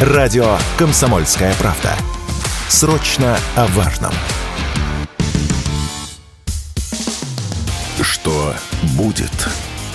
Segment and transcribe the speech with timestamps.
[0.00, 1.96] Радио «Комсомольская правда».
[2.68, 4.12] Срочно о важном.
[8.00, 8.54] Что
[8.96, 9.48] будет?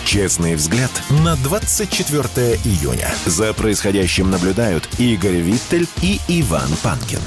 [0.03, 3.15] Честный взгляд на 24 июня.
[3.25, 7.21] За происходящим наблюдают Игорь Виттель и Иван Панкин.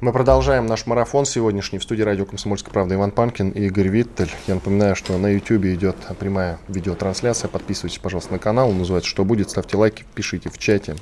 [0.00, 4.30] Мы продолжаем наш марафон сегодняшний в студии радио «Комсомольская правда» Иван Панкин и Игорь Виттель.
[4.46, 7.48] Я напоминаю, что на YouTube идет прямая видеотрансляция.
[7.48, 8.70] Подписывайтесь, пожалуйста, на канал.
[8.70, 9.50] Он называется «Что будет?».
[9.50, 10.96] Ставьте лайки, пишите в чате.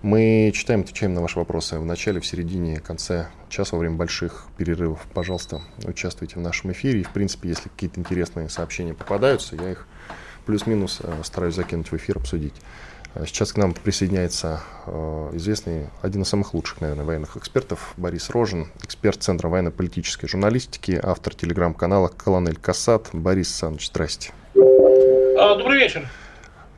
[0.00, 4.46] Мы читаем, отвечаем на ваши вопросы в начале, в середине, конце часа, во время больших
[4.56, 5.00] перерывов.
[5.12, 7.00] Пожалуйста, участвуйте в нашем эфире.
[7.00, 9.86] И, в принципе, если какие-то интересные сообщения попадаются, я их
[10.46, 12.54] плюс-минус э, стараюсь закинуть в эфир, обсудить.
[13.24, 18.68] Сейчас к нам присоединяется э, известный, один из самых лучших, наверное, военных экспертов Борис Рожин,
[18.84, 23.08] эксперт Центра военно-политической журналистики, автор телеграм-канала «Колонель Касат».
[23.12, 24.32] Борис Александрович, здрасте.
[24.54, 26.08] А, добрый вечер.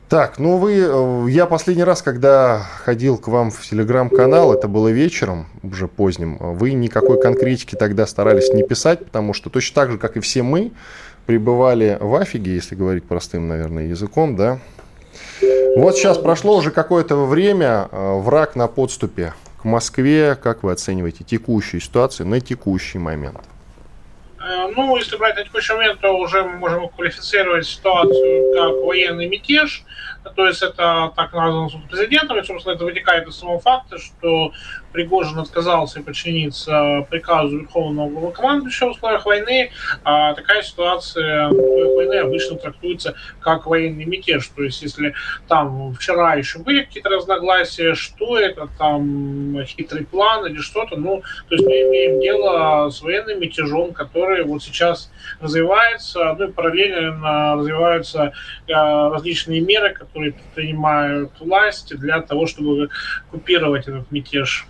[0.07, 4.87] Так, ну вы, э, я последний раз, когда ходил к вам в телеграм-канал, это было
[4.87, 9.97] вечером, уже поздним, вы никакой конкретики тогда старались не писать, потому что точно так же,
[9.97, 10.71] как и все мы,
[11.27, 14.59] пребывали в афиге, если говорить простым, наверное, языком, да,
[15.75, 20.35] вот сейчас прошло уже какое-то время, э, враг на подступе к Москве.
[20.41, 23.39] Как вы оцениваете текущую ситуацию на текущий момент?
[24.39, 29.27] Э, ну, если брать на текущий момент, то уже мы можем квалифицировать ситуацию как военный
[29.27, 29.83] мятеж.
[30.35, 34.51] То есть это так названо суд президентом, и, собственно, это вытекает из самого факта, что
[34.91, 39.71] Пригожин отказался подчиниться приказу Верховного главнокомандующего в условиях войны,
[40.03, 44.47] а такая ситуация в условиях войны обычно трактуется как военный мятеж.
[44.55, 45.13] То есть если
[45.47, 51.55] там вчера еще были какие-то разногласия, что это там хитрый план или что-то, ну, то
[51.55, 58.33] есть мы имеем дело с военным мятежом, который вот сейчас развивается, ну и параллельно развиваются
[58.67, 60.18] э, различные меры, которые
[60.55, 62.89] принимают власти для того, чтобы
[63.31, 64.67] купировать этот мятеж.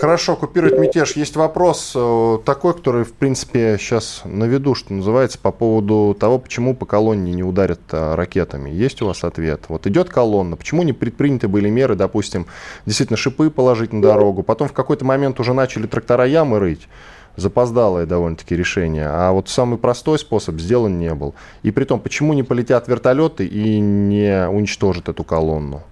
[0.00, 1.12] Хорошо, купировать мятеж.
[1.12, 6.38] Есть вопрос э, такой, который, в принципе, сейчас на виду, что называется, по поводу того,
[6.38, 8.70] почему по колонне не ударят а, ракетами.
[8.70, 9.64] Есть у вас ответ?
[9.68, 12.46] Вот идет колонна, почему не предприняты были меры, допустим,
[12.86, 16.88] действительно шипы положить на дорогу, потом в какой-то момент уже начали трактора ямы рыть,
[17.36, 21.34] запоздалое довольно-таки решение, а вот самый простой способ сделан не был.
[21.62, 25.82] И при том, почему не полетят вертолеты и не уничтожат эту колонну?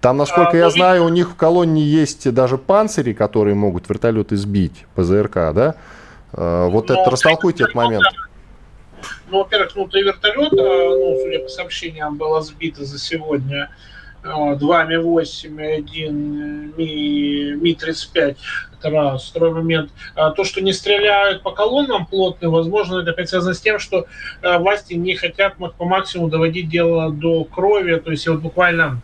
[0.00, 3.88] Там, насколько а, я ну, знаю, у них в колонне есть даже панцири, которые могут
[3.88, 5.74] вертолеты сбить, ПЗРК, да?
[6.32, 8.04] А, вот ну, это, растолкуйте этот момент.
[9.28, 13.70] Ну, во-первых, внутри вертолета, ну, судя по сообщениям, было сбито за сегодня
[14.22, 16.70] два Ми-8 и один
[17.56, 18.36] Ми-35.
[18.78, 19.28] Это раз.
[19.28, 19.90] Второй момент.
[20.14, 24.06] А, то, что не стреляют по колоннам плотно, возможно, это опять связано с тем, что
[24.42, 27.96] а, власти не хотят по максимуму доводить дело до крови.
[27.96, 29.00] То есть вот буквально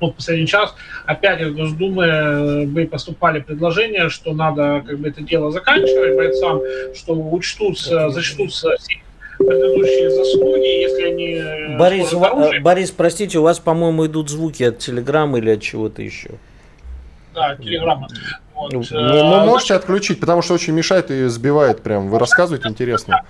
[0.00, 0.74] вот последний час
[1.04, 6.60] опять из Госдумы бы э, поступали предложения, что надо как бы это дело заканчивать бойцам,
[6.94, 8.76] что учтутся, зачтутся
[9.38, 11.34] предыдущие заслуги, если они...
[11.34, 12.60] Э, Борис, оружие...
[12.60, 16.30] Борис, простите, у вас, по-моему, идут звуки от телеграммы или от чего-то еще.
[17.40, 18.08] Да, телеграмма.
[18.54, 18.72] Вот.
[18.72, 22.08] Ну, ну, э, можете отключить, потому что очень мешает и сбивает прям.
[22.10, 23.22] Вы рассказываете интересно.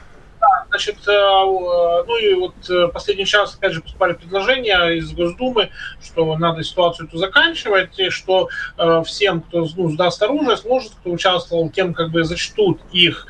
[0.70, 5.70] Значит, э, э, ну и вот э, последний час, опять же, поступали предложения из Госдумы,
[6.00, 8.48] что надо ситуацию эту заканчивать, и что
[9.04, 13.26] всем, кто ну, сдаст оружие, сможет, кто участвовал, тем как бы зачтут их,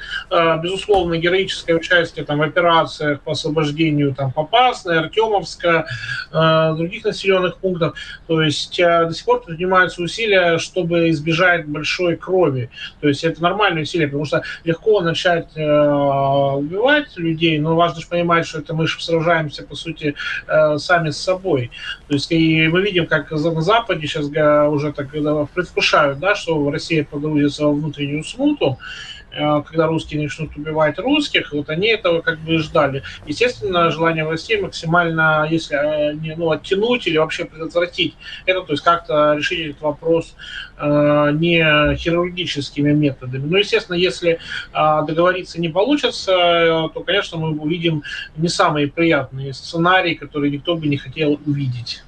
[0.62, 5.86] безусловно, героическое участие там, в операциях по освобождению там, Попасной, Артемовска,
[6.30, 7.96] других населенных пунктов.
[8.26, 12.70] То есть до сих пор предпринимаются усилия, чтобы избежать большой крови.
[13.00, 18.46] То есть это нормальные усилия, потому что легко начать убивать людей, но важно же понимать,
[18.46, 20.14] что это мы же сражаемся, по сути,
[20.46, 21.70] э, сами с собой.
[22.08, 27.04] То есть и мы видим, как на Западе сейчас уже так предвкушают, да, что Россия
[27.04, 28.78] погрузится во внутреннюю смуту,
[29.19, 33.02] Э, когда русские начнут убивать русских, вот они этого как бы ждали.
[33.26, 38.14] Естественно, желание властей максимально, если э, не, ну, оттянуть или вообще предотвратить
[38.46, 40.34] это, то есть как-то решить этот вопрос
[40.78, 43.46] э, не хирургическими методами.
[43.46, 44.38] Но, естественно, если
[44.72, 48.02] э, договориться не получится, э, то, конечно, мы увидим
[48.36, 52.02] не самые приятные сценарии, которые никто бы не хотел увидеть.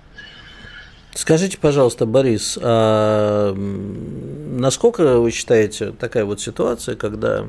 [1.15, 7.49] Скажите, пожалуйста, Борис, а насколько вы считаете такая вот ситуация, когда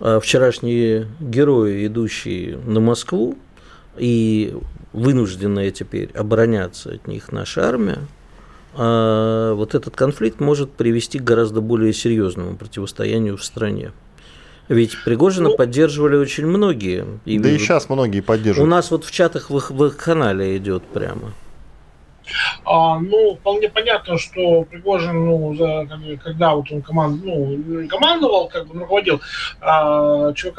[0.00, 3.38] а, вчерашние герои, идущие на Москву,
[3.96, 4.54] и
[4.92, 8.00] вынужденная теперь обороняться от них наша армия,
[8.74, 13.92] а вот этот конфликт может привести к гораздо более серьезному противостоянию в стране.
[14.68, 17.04] Ведь Пригожина ну, поддерживали очень многие.
[17.24, 18.66] И да и сейчас многие поддерживают.
[18.66, 21.32] У нас вот в чатах в их, в их канале идет прямо.
[22.64, 25.88] А, ну, вполне понятно, что Пригожин, ну, за,
[26.22, 29.20] когда вот он команд, ну, командовал, как бы руководил
[29.60, 30.58] а, ЧВК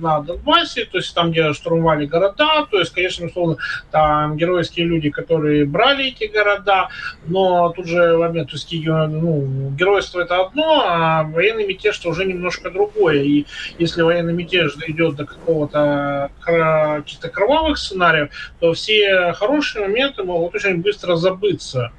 [0.00, 3.56] на Донбассе, то есть там, где штурмовали города, то есть, конечно, условно,
[3.90, 6.88] там геройские люди, которые брали эти города,
[7.26, 12.24] но тут же момент, то есть, ну, геройство это одно, а военный мятеж это уже
[12.24, 13.22] немножко другое.
[13.22, 13.46] И
[13.78, 18.30] если военный мятеж дойдет до какого-то каких-то кровавых сценариев,
[18.60, 21.92] то все хорошие моменты могут очень быстро быстро забыться.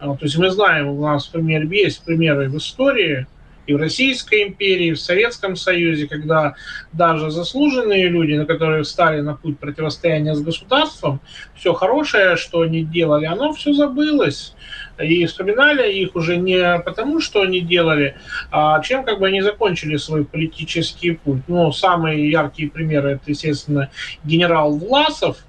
[0.00, 3.26] А, то есть мы знаем, у нас пример, есть примеры в истории,
[3.66, 6.54] и в Российской империи, и в Советском Союзе, когда
[6.92, 11.20] даже заслуженные люди, на которые встали на путь противостояния с государством,
[11.54, 14.54] все хорошее, что они делали, оно все забылось.
[14.98, 18.16] И вспоминали их уже не потому, что они делали,
[18.50, 21.42] а чем как бы они закончили свой политический путь.
[21.46, 23.90] Ну, самые яркие примеры, это, естественно,
[24.24, 25.44] генерал Власов,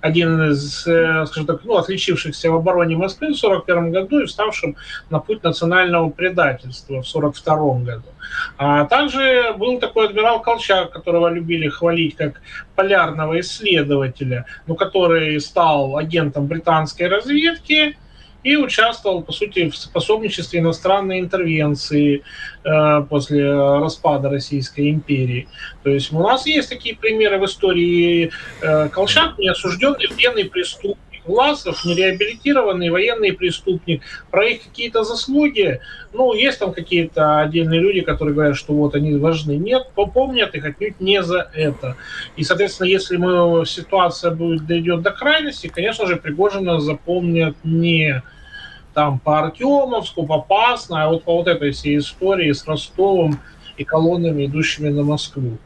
[0.00, 4.76] один из, э, скажем так, ну, отличившихся в обороне Москвы в 1941 году и вставшим
[5.10, 8.08] на путь национального предательства в 1942 году.
[8.56, 12.40] А также был такой адмирал Колчак, которого любили хвалить как
[12.74, 17.96] полярного исследователя, но который стал агентом британской разведки,
[18.44, 22.22] и участвовал, по сути, в способничестве иностранной интервенции
[22.64, 25.48] э, после распада Российской империи.
[25.82, 28.30] То есть у нас есть такие примеры в истории.
[28.62, 30.98] Э, Колчак неосужденный военный преступник,
[31.28, 35.80] Власов, нереабилитированный военный преступник, про их какие-то заслуги,
[36.12, 39.52] ну, есть там какие-то отдельные люди, которые говорят, что вот они важны.
[39.52, 41.96] Нет, помнят их отнюдь не за это.
[42.36, 48.22] И, соответственно, если мы, ситуация будет, дойдет до крайности, конечно же, Пригожина запомнят не
[48.94, 53.38] там по Артемовску, по Пасно, а вот по вот этой всей истории с Ростовом
[53.76, 55.58] и колоннами, идущими на Москву.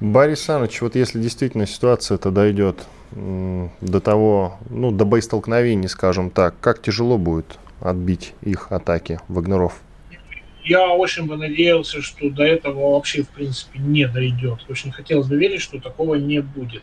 [0.00, 6.54] Борис Саныч, вот если действительно ситуация это дойдет до того, ну, до боестолкновений, скажем так,
[6.60, 9.80] как тяжело будет отбить их атаки вагнеров?
[10.64, 14.60] я очень бы надеялся, что до этого вообще, в принципе, не дойдет.
[14.68, 16.82] Очень хотелось бы верить, что такого не будет.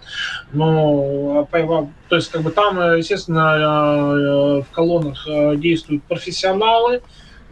[0.51, 7.01] Но, а, то есть, как бы там, естественно, э, в колоннах э, действуют профессионалы,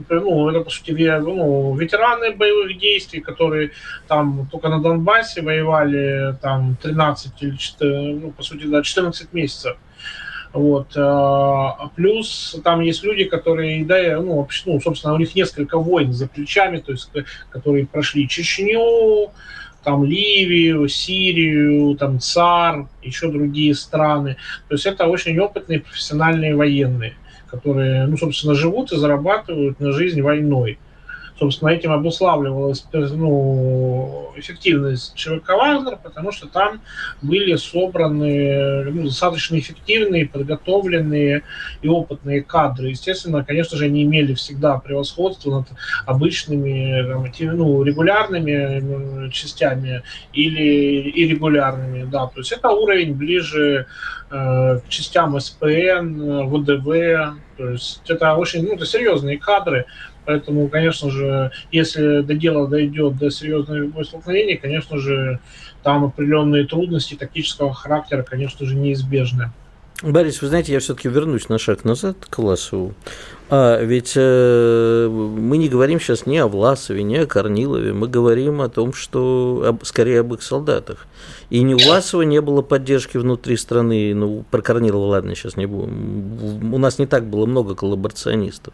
[0.09, 3.71] ну, это, по сути, ну, ветераны боевых действий, которые
[4.07, 9.77] там только на Донбассе воевали там 13 или 14, ну, по сути, да, 14 месяцев.
[10.53, 10.95] Вот.
[10.95, 16.27] А, плюс там есть люди, которые, да, ну, ну, собственно, у них несколько войн за
[16.27, 17.11] плечами, то есть,
[17.49, 19.31] которые прошли Чечню,
[19.83, 24.35] там Ливию, Сирию, там ЦАР, еще другие страны.
[24.67, 27.13] То есть это очень опытные профессиональные военные,
[27.49, 30.77] которые, ну, собственно, живут и зарабатывают на жизнь войной
[31.39, 36.81] собственно, этим обуславливалась ну, эффективность ЧВК «Вагнер», потому что там
[37.21, 41.43] были собраны ну, достаточно эффективные, подготовленные
[41.81, 42.89] и опытные кадры.
[42.89, 45.67] Естественно, конечно же, они имели всегда превосходство над
[46.05, 47.01] обычными
[47.41, 52.05] ну, регулярными частями или иррегулярными.
[52.05, 52.27] Да.
[52.27, 53.87] То есть это уровень ближе
[54.29, 57.37] э, к частям СПН, ВДВ.
[57.57, 59.85] То есть это очень ну, это серьезные кадры,
[60.27, 65.39] Поэтому, конечно же, если до дела дойдет до серьезных столкновений, конечно же,
[65.83, 69.51] там определенные трудности тактического характера, конечно же, неизбежны.
[70.03, 72.93] Борис, вы знаете, я все-таки вернусь на шаг назад к Власову.
[73.49, 78.61] А ведь э, мы не говорим сейчас ни о Власове, ни о Корнилове, мы говорим
[78.61, 81.07] о том, что об, скорее об их солдатах.
[81.49, 85.65] И ни у Власова не было поддержки внутри страны, ну, про Корнилова, ладно, сейчас не
[85.65, 86.73] будем.
[86.73, 88.73] У нас не так было много коллаборационистов.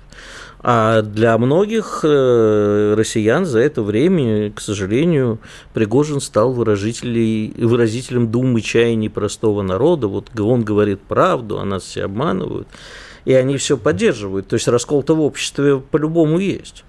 [0.64, 5.38] А для многих э, россиян за это время, к сожалению,
[5.76, 10.08] Пригожин стал выразителем думы чаяний простого народа.
[10.08, 12.68] Вот он говорит правду, а нас все обманывают.
[13.26, 14.48] И они все поддерживают.
[14.48, 16.84] То есть раскол-то в обществе по-любому есть.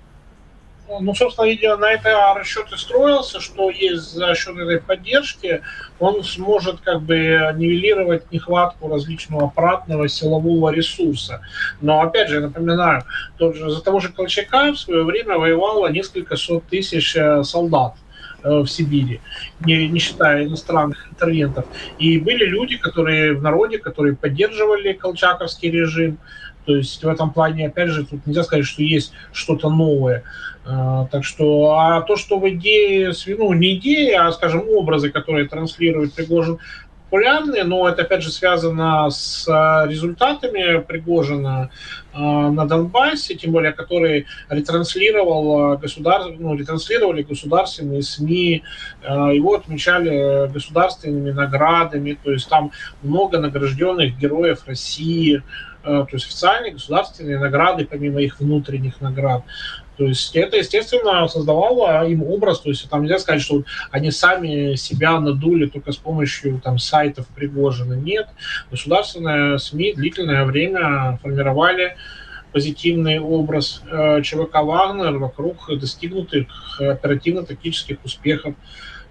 [1.01, 5.63] Ну, собственно, видимо, на это расчет и строился, что есть за счет этой поддержки
[5.99, 11.41] он сможет как бы нивелировать нехватку различного аппаратного силового ресурса.
[11.81, 13.05] Но, опять же, напоминаю,
[13.39, 17.95] тот же, за того же Колчака в свое время воевало несколько сот тысяч э, солдат
[18.45, 19.21] в Сибири,
[19.65, 21.65] не, не считая иностранных интервентов.
[21.99, 26.19] И были люди, которые в народе, которые поддерживали колчаковский режим.
[26.67, 30.23] То есть в этом плане, опять же, тут нельзя сказать, что есть что-то новое.
[30.67, 35.47] А, так что, а то, что в идее, ну, не идеи, а, скажем, образы, которые
[35.47, 36.59] транслирует Пригожин,
[37.15, 39.47] популярны, но это опять же связано с
[39.87, 41.71] результатами Пригожина
[42.15, 46.23] на Донбассе, тем более который ретранслировал государ...
[46.39, 48.63] ну, ретранслировали государственные СМИ,
[49.03, 52.71] его отмечали государственными наградами, то есть там
[53.03, 55.43] много награжденных героев России,
[55.83, 59.43] то есть официальные государственные награды, помимо их внутренних наград.
[59.97, 64.75] То есть это, естественно, создавало им образ, то есть там нельзя сказать, что они сами
[64.75, 67.95] себя надули только с помощью там сайтов Пригожина.
[67.95, 68.29] Нет,
[68.73, 71.97] государственные СМИ длительное время формировали
[72.55, 76.47] позитивный образ э, ЧВК «Вагнер» вокруг достигнутых
[76.81, 78.55] оперативно-тактических успехов.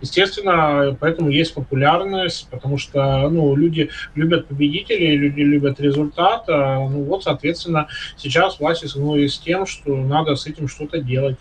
[0.04, 6.44] Естественно, поэтому есть популярность, потому что ну, люди любят победителей, люди любят результат.
[6.50, 11.38] А, ну вот, соответственно, сейчас власти столкнулись с тем, что надо с этим что-то делать.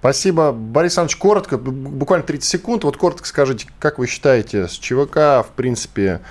[0.00, 0.50] Спасибо.
[0.52, 2.84] Борис Иванович, коротко, буквально 30 секунд.
[2.84, 6.22] Вот коротко скажите, как вы считаете, с ЧВК, в принципе,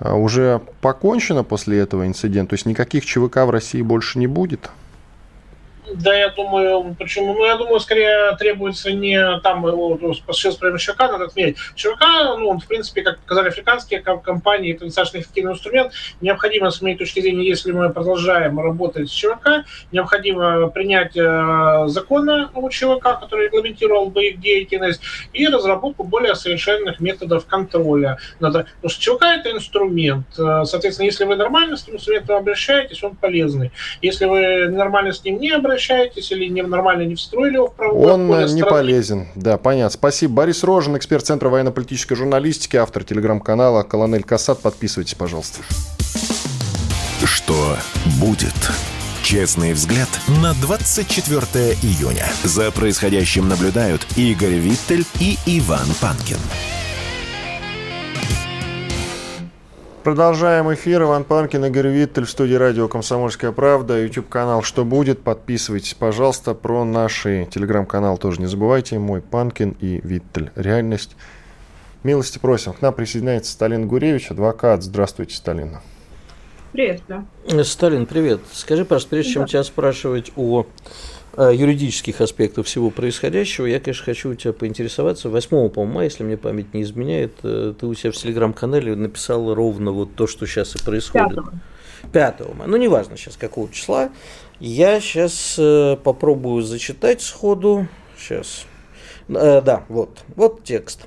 [0.00, 2.50] уже покончено после этого инцидента?
[2.50, 4.70] То есть никаких ЧВК в России больше не будет?
[5.94, 7.34] Да, я думаю, почему?
[7.34, 9.64] Ну, я думаю, скорее требуется не там,
[10.32, 11.56] сейчас прямо ЧВК надо отметить.
[11.74, 12.02] ЧВК,
[12.38, 15.92] ну, он, в принципе, как показали африканские компании, это достаточно эффективный инструмент.
[16.20, 22.48] Необходимо, с моей точки зрения, если мы продолжаем работать с ЧВК, необходимо принять э, законы
[22.54, 28.18] о ЧВК, который регламентировал бы их деятельность, и разработку более совершенных методов контроля.
[28.38, 30.26] Надо, потому что ЧВК– это инструмент.
[30.38, 33.72] Э, соответственно, если вы нормально с этим инструментом обращаетесь, он полезный.
[34.02, 37.74] Если вы нормально с ним не обращаетесь, обращаетесь или не, нормально не встроили его в
[37.74, 39.90] правовое Он поле не полезен, да, понятно.
[39.90, 40.34] Спасибо.
[40.34, 44.60] Борис Рожин, эксперт Центра военно-политической журналистики, автор телеграм-канала «Колонель Касат».
[44.60, 45.60] Подписывайтесь, пожалуйста.
[47.24, 47.76] Что
[48.20, 48.54] будет?
[49.22, 50.08] Честный взгляд
[50.42, 52.26] на 24 июня.
[52.42, 56.38] За происходящим наблюдают Игорь Виттель и Иван Панкин.
[60.02, 61.02] Продолжаем эфир.
[61.02, 64.02] Иван Панкин, Игорь Виттель в студии радио «Комсомольская правда».
[64.02, 65.20] YouTube-канал «Что будет?».
[65.20, 66.54] Подписывайтесь, пожалуйста.
[66.54, 68.98] Про наши телеграм-канал тоже не забывайте.
[68.98, 70.52] Мой Панкин и Виттель.
[70.56, 71.16] Реальность.
[72.02, 72.72] Милости просим.
[72.72, 74.82] К нам присоединяется Сталин Гуревич, адвокат.
[74.82, 75.76] Здравствуйте, Сталин.
[76.72, 77.26] Приветствую.
[77.64, 78.40] Сталин, привет.
[78.52, 79.34] Скажи, пожалуйста, прежде да.
[79.34, 80.66] чем тебя спрашивать о
[81.36, 85.28] юридических аспектов всего происходящего, я, конечно, хочу у тебя поинтересоваться.
[85.28, 89.54] 8 по мая, если мне память не изменяет, э, ты у себя в телеграм-канале написал
[89.54, 91.38] ровно вот то, что сейчас и происходит.
[92.12, 92.38] 5.
[92.38, 92.68] 5 мая.
[92.68, 94.10] Ну, неважно сейчас какого числа.
[94.58, 97.86] Я сейчас э, попробую зачитать сходу.
[98.18, 98.66] Сейчас.
[99.28, 100.20] Э, да, вот.
[100.36, 101.06] Вот текст.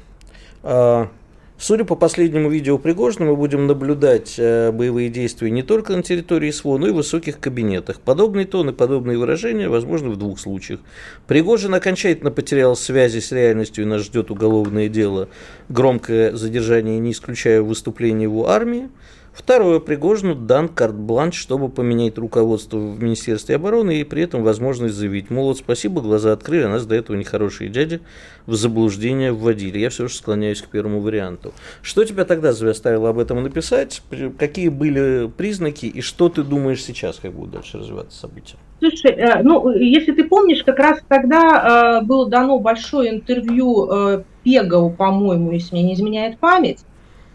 [1.65, 6.51] Судя по последнему видео Пригожина, мы будем наблюдать э, боевые действия не только на территории
[6.51, 8.01] СВО, но и в высоких кабинетах.
[8.01, 10.81] Подобный тон и подобные выражения возможны в двух случаях.
[11.25, 15.29] Пригожин окончательно потерял связи с реальностью и нас ждет уголовное дело,
[15.69, 18.89] громкое задержание, не исключая выступление его армии.
[19.33, 25.31] Второе, Пригожину дан карт-бланш, чтобы поменять руководство в Министерстве обороны и при этом возможность заявить,
[25.31, 28.01] мол, вот спасибо, глаза открыли, а нас до этого нехорошие дяди
[28.45, 29.79] в заблуждение вводили.
[29.79, 31.51] Я все же склоняюсь к первому варианту.
[31.81, 34.03] Что тебя тогда заставило об этом написать?
[34.37, 38.57] Какие были признаки и что ты думаешь сейчас, как будут дальше развиваться события?
[38.79, 44.23] Слушай, э, ну, если ты помнишь, как раз тогда э, было дано большое интервью э,
[44.43, 46.79] Пегову, по-моему, если мне не изменяет память,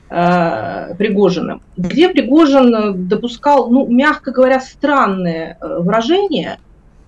[0.08, 6.60] Пригожиным, где Пригожин допускал, ну, мягко говоря, странные э, выражения,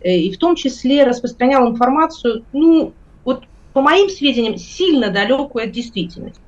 [0.02, 2.92] э, и в том числе распространял информацию, ну,
[3.24, 6.42] вот по моим сведениям, сильно далекую от действительности.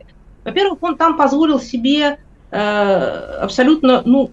[0.45, 2.19] Во-первых, он там позволил себе
[2.51, 4.31] э, абсолютно, ну,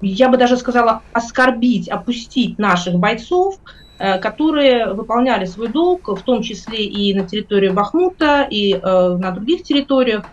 [0.00, 3.56] я бы даже сказала, оскорбить, опустить наших бойцов,
[3.98, 9.30] э, которые выполняли свой долг, в том числе и на территории Бахмута, и э, на
[9.32, 10.24] других территориях,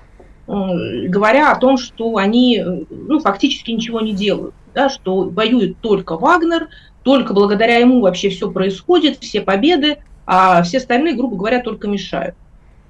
[0.47, 6.69] говоря о том, что они ну, фактически ничего не делают, да, что воюет только Вагнер,
[7.03, 12.35] только благодаря ему вообще все происходит, все победы, а все остальные, грубо говоря, только мешают.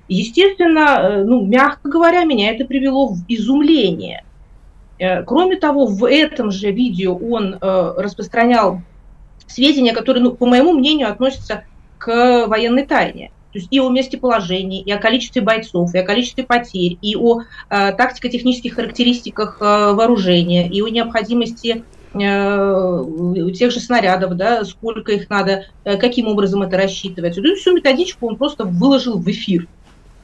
[0.08, 4.24] Естественно, э, ну, мягко говоря, меня это привело в изумление.
[5.00, 8.82] Э, кроме того, в этом же видео он э, распространял
[9.48, 11.64] сведения, которые, ну, по моему мнению, относятся
[11.98, 13.32] к военной тайне.
[13.54, 17.16] То есть и о месте положения, и о количестве бойцов, и о количестве потерь, и
[17.16, 25.14] о э, тактико-технических характеристиках э, вооружения, и о необходимости э, тех же снарядов, да, сколько
[25.14, 27.38] их надо, э, каким образом это рассчитывать.
[27.38, 29.68] Ну, всю методичку он просто выложил в эфир,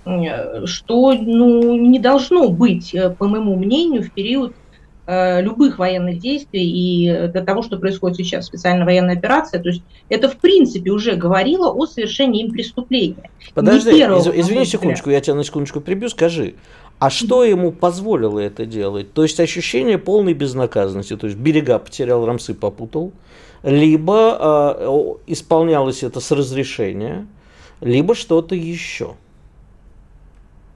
[0.05, 4.53] э, что ну, не должно быть, э, по моему мнению, в период
[5.05, 10.29] любых военных действий и для того, что происходит сейчас, специальная военная операция, то есть это
[10.29, 13.29] в принципе уже говорило о совершении им преступления.
[13.53, 16.55] Подожди, из, извини секундочку, я тебя на секундочку прибью, скажи,
[16.99, 19.11] А что ему позволило это делать?
[19.13, 21.17] То есть ощущение полной безнаказанности.
[21.17, 23.11] То есть берега потерял, рамсы попутал.
[23.61, 27.27] Либо э, исполнялось это с разрешения,
[27.81, 29.15] либо что-то еще.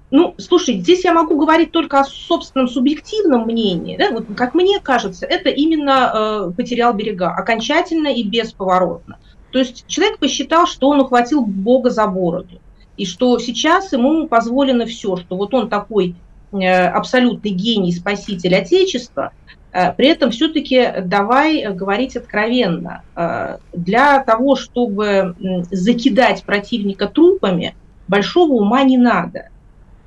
[0.10, 3.98] Ну, слушай, здесь я могу говорить только о собственном субъективном мнении.
[3.98, 4.12] Да?
[4.12, 9.20] Вот, как мне кажется, это именно э, потерял берега окончательно и бесповоротно.
[9.52, 12.62] То есть человек посчитал, что он ухватил Бога за бороду,
[12.96, 16.16] и что сейчас ему позволено все, что вот он такой
[16.54, 19.34] э, абсолютный гений, спаситель Отечества,
[19.74, 23.04] э, при этом все-таки давай говорить откровенно.
[23.14, 25.36] Э, для того, чтобы
[25.70, 27.76] закидать противника трупами,
[28.08, 29.50] большого ума не надо–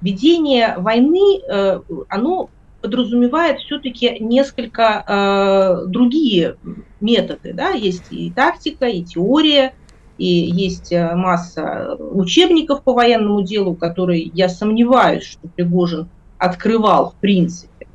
[0.00, 6.56] ведение войны, э, оно подразумевает все-таки несколько э, другие
[7.00, 7.52] методы.
[7.52, 7.70] Да?
[7.70, 9.74] Есть и тактика, и теория,
[10.16, 17.14] и есть э, масса учебников по военному делу, которые, я сомневаюсь, что Пригожин открывал в
[17.16, 17.86] принципе.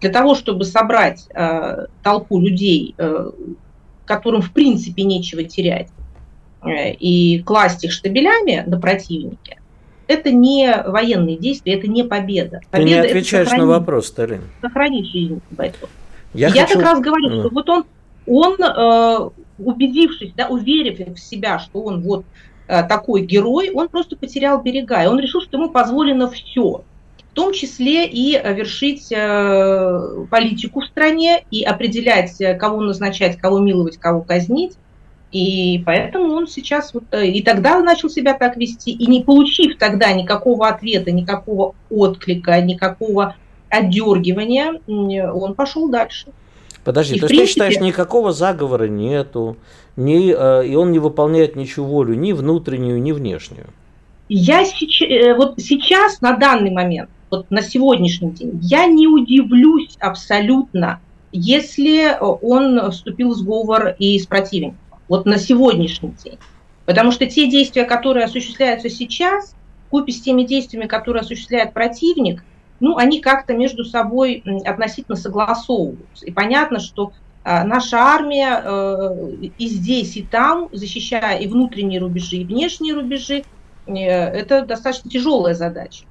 [0.00, 1.28] Для того, чтобы собрать
[2.02, 2.96] толпу людей,
[4.04, 5.90] которым в принципе нечего терять,
[6.66, 9.61] и класть их штабелями на противнике,
[10.12, 12.60] это не военные действия, это не победа.
[12.70, 14.42] победа Ты не отвечаешь на вопрос, Тарин.
[14.60, 15.88] Сохранить жизнь бойцов.
[16.34, 16.78] Я, Я хочу...
[16.78, 17.84] как раз говорю, что вот он,
[18.26, 22.24] он э, убедившись, да, уверив в себя, что он вот
[22.68, 26.84] э, такой герой, он просто потерял берега, и он решил, что ему позволено все,
[27.18, 33.58] в том числе и вершить э, политику в стране, и определять, э, кого назначать, кого
[33.58, 34.74] миловать, кого казнить,
[35.32, 39.78] и поэтому он сейчас вот э, и тогда начал себя так вести, и не получив
[39.78, 43.34] тогда никакого ответа, никакого отклика, никакого
[43.70, 46.26] отдергивания, он пошел дальше.
[46.84, 47.46] Подожди, и то есть принципе...
[47.46, 49.56] ты считаешь, никакого заговора нету,
[49.96, 53.68] ни, э, и он не выполняет ничью волю, ни внутреннюю, ни внешнюю?
[54.28, 59.96] Я сейчас, э, вот сейчас, на данный момент, вот на сегодняшний день, я не удивлюсь
[59.98, 61.00] абсолютно,
[61.32, 64.76] если он вступил в сговор и с противником
[65.12, 66.38] вот на сегодняшний день.
[66.86, 69.54] Потому что те действия, которые осуществляются сейчас,
[69.90, 72.42] купе с теми действиями, которые осуществляет противник,
[72.80, 76.24] ну, они как-то между собой относительно согласовываются.
[76.24, 77.12] И понятно, что
[77.44, 83.44] э, наша армия э, и здесь, и там, защищая и внутренние рубежи, и внешние рубежи,
[83.84, 86.06] э, это достаточно тяжелая задача.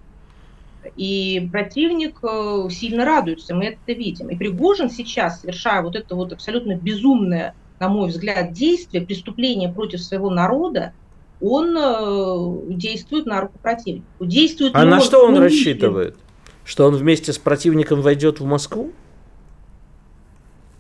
[0.96, 4.30] И противник э, сильно радуется, мы это видим.
[4.30, 10.02] И Пригожин сейчас, совершая вот это вот абсолютно безумное на мой взгляд, действие, преступление против
[10.02, 10.94] своего народа,
[11.42, 14.06] он э, действует на руку противнику.
[14.24, 16.16] Действует а на что он рассчитывает?
[16.64, 18.92] Что он вместе с противником войдет в Москву?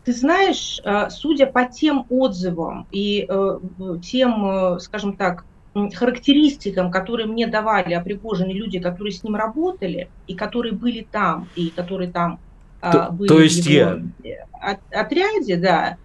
[0.05, 3.59] Ты знаешь, э, судя по тем отзывам и э,
[4.03, 10.35] тем, скажем так, характеристикам, которые мне давали о Пригожине люди, которые с ним работали, и
[10.35, 12.39] которые были там, и которые там
[12.79, 14.79] то, были то есть в его я.
[14.91, 15.97] отряде, да,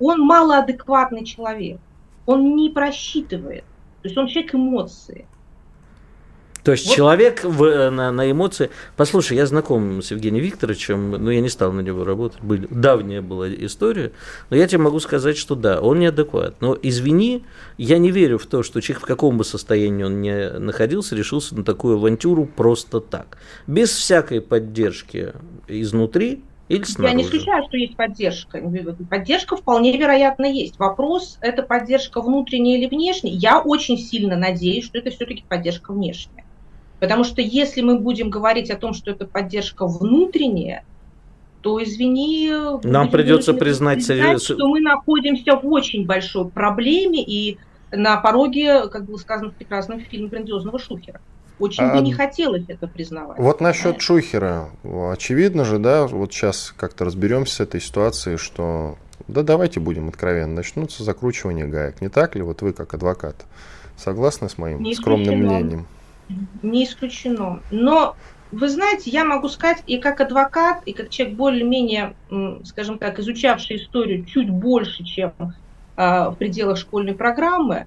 [0.00, 1.80] он малоадекватный человек.
[2.26, 3.64] Он не просчитывает.
[4.02, 5.26] То есть он человек эмоции.
[6.68, 6.96] То есть вот.
[6.96, 8.68] человек в, э, на, на эмоции...
[8.94, 12.42] Послушай, я знаком с Евгением Викторовичем, но я не стал на него работать.
[12.42, 14.12] Были, давняя была история.
[14.50, 16.60] Но я тебе могу сказать, что да, он неадекват.
[16.60, 17.46] Но извини,
[17.78, 21.56] я не верю в то, что человек в каком бы состоянии он ни находился, решился
[21.56, 23.38] на такую авантюру просто так.
[23.66, 25.32] Без всякой поддержки
[25.68, 27.16] изнутри, или снаружи?
[27.16, 28.62] Я не исключаю, что есть поддержка.
[29.08, 30.78] Поддержка вполне вероятно есть.
[30.78, 33.32] Вопрос, это поддержка внутренняя или внешняя?
[33.32, 36.44] Я очень сильно надеюсь, что это все-таки поддержка внешняя.
[37.00, 40.84] Потому что если мы будем говорить о том, что это поддержка внутренняя,
[41.62, 42.50] то, извини,
[42.84, 47.58] нам придется признать, признать, что мы находимся в очень большой проблеме и
[47.90, 51.20] на пороге, как было сказано в прекрасном фильме «Грандиозного шухера».
[51.58, 53.38] Очень а, бы не хотелось это признавать.
[53.38, 54.00] Вот насчет.
[54.00, 54.70] Шухера.
[54.84, 60.54] Очевидно же, да, вот сейчас как-то разберемся с этой ситуацией, что да давайте будем откровенны,
[60.54, 62.00] начнутся закручивания гаек.
[62.00, 62.42] Не так ли?
[62.42, 63.46] Вот вы как адвокат
[63.96, 65.86] согласны с моим не скромным мнением?
[66.62, 67.60] Не исключено.
[67.70, 68.16] Но
[68.52, 72.14] вы знаете, я могу сказать и как адвокат, и как человек более-менее,
[72.64, 75.32] скажем так, изучавший историю чуть больше, чем
[75.96, 77.86] а, в пределах школьной программы,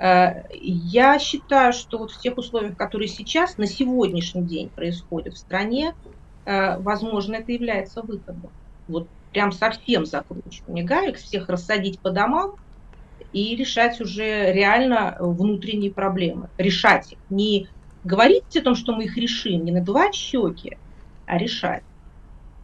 [0.00, 5.94] я считаю, что вот в тех условиях, которые сейчас, на сегодняшний день происходят в стране,
[6.44, 8.50] э, возможно, это является выходом.
[8.86, 12.54] Вот прям совсем закручивание гаек, всех рассадить по домам
[13.32, 16.48] и решать уже реально внутренние проблемы.
[16.58, 17.18] Решать их.
[17.28, 17.68] Не
[18.04, 20.78] говорить о том, что мы их решим, не надувать щеки,
[21.26, 21.82] а решать.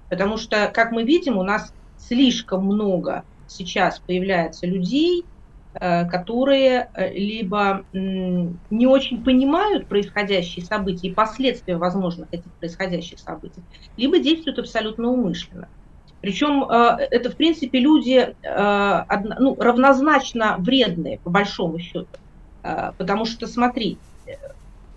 [0.09, 5.25] Потому что, как мы видим, у нас слишком много сейчас появляется людей,
[5.79, 13.63] которые либо не очень понимают происходящие события и последствия возможных этих происходящих событий,
[13.97, 15.69] либо действуют абсолютно умышленно.
[16.21, 22.07] Причем это, в принципе, люди ну, равнозначно вредные, по большому счету.
[22.63, 23.99] Потому что, смотри,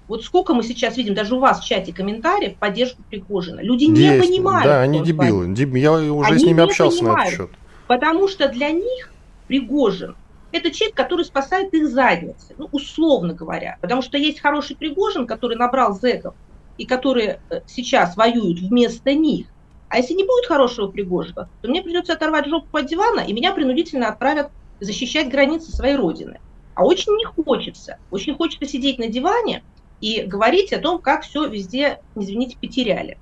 [0.08, 3.60] вот сколько мы сейчас видим, даже у вас в чате комментариев, поддержку Пригожина.
[3.60, 4.64] Люди Есть, не понимают.
[4.64, 5.54] Да, они дебилы.
[5.54, 5.76] Деб...
[5.76, 7.50] Я уже они с ними общался понимают, на этот счет.
[7.88, 9.12] Потому что для них
[9.48, 10.16] Пригожин
[10.52, 13.78] это человек, который спасает их задницы, ну, условно говоря.
[13.82, 16.36] Потому что есть хороший Пригожин, который набрал зэков,
[16.78, 19.48] и которые э, сейчас воюют вместо них.
[19.90, 23.54] А если не будет хорошего Пригожина, то мне придется оторвать жопу под дивана, и меня
[23.54, 26.40] принудительно отправят защищать границы своей родины.
[26.76, 27.98] А очень не хочется.
[28.12, 29.64] Очень хочется сидеть на диване
[30.02, 33.18] и говорить о том, как все везде, извините, потеряли.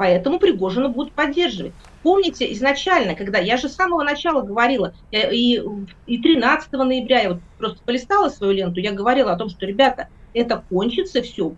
[0.00, 1.72] Э, поэтому Пригожина будут поддерживать.
[2.02, 5.62] Помните, изначально, когда я же с самого начала говорила, и,
[6.06, 10.08] и 13 ноября я вот просто полистала свою ленту, я говорила о том, что, ребята,
[10.32, 11.52] это кончится все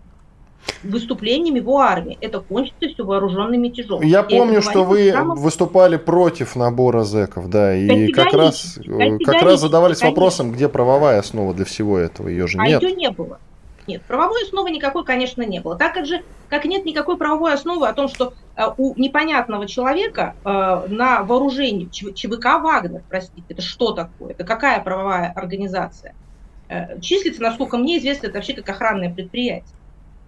[0.85, 2.19] выступлениями в армии.
[2.21, 4.01] Это кончится все вооруженным мятежом.
[4.03, 5.37] Я помню, что вы самого...
[5.37, 8.79] выступали против набора зэков, да, и как раз,
[9.25, 10.09] как раз задавались конечно.
[10.09, 12.83] вопросом, где правовая основа для всего этого, ее же а нет.
[12.83, 13.39] А ее не было.
[13.87, 15.77] Нет, правовой основы никакой, конечно, не было.
[15.77, 20.37] Так как же, как нет никакой правовой основы о том, что э, у непонятного человека
[20.45, 24.33] э, на вооружении ЧВК «Вагнер», простите, это что такое?
[24.33, 26.15] Это какая правовая организация?
[26.69, 29.75] Э, числится, насколько мне известно, это вообще как охранное предприятие.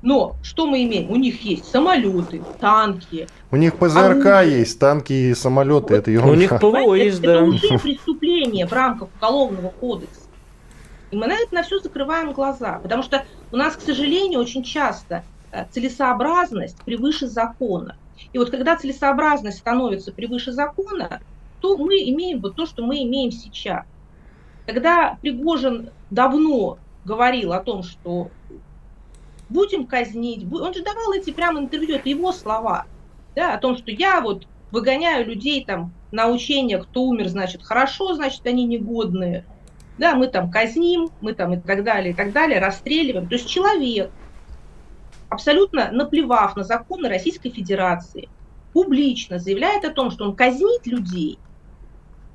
[0.02, 1.10] Но что мы имеем?
[1.10, 3.26] У них есть самолеты, танки.
[3.50, 4.58] У них ПЗРК оружие.
[4.58, 5.94] есть, танки и самолеты.
[5.94, 5.98] Вот.
[5.98, 6.32] Это ерунда.
[6.32, 7.36] У них ПВО есть, да.
[7.36, 10.23] Это уже преступление в рамках Уголовного кодекса.
[11.14, 12.80] И мы на это на все закрываем глаза.
[12.82, 15.22] Потому что у нас, к сожалению, очень часто
[15.52, 17.96] э, целесообразность превыше закона.
[18.32, 21.20] И вот когда целесообразность становится превыше закона,
[21.60, 23.84] то мы имеем вот то, что мы имеем сейчас.
[24.66, 28.30] Когда Пригожин давно говорил о том, что
[29.48, 30.44] будем казнить.
[30.52, 32.86] Он же давал эти прям интервью, это его слова,
[33.36, 38.14] да, о том, что я вот выгоняю людей там на учения, кто умер, значит, хорошо,
[38.14, 39.44] значит, они негодные.
[39.98, 43.28] Да, мы там казним, мы там и так далее, и так далее, расстреливаем.
[43.28, 44.10] То есть человек,
[45.28, 48.28] абсолютно наплевав на законы Российской Федерации,
[48.72, 51.38] публично заявляет о том, что он казнит людей.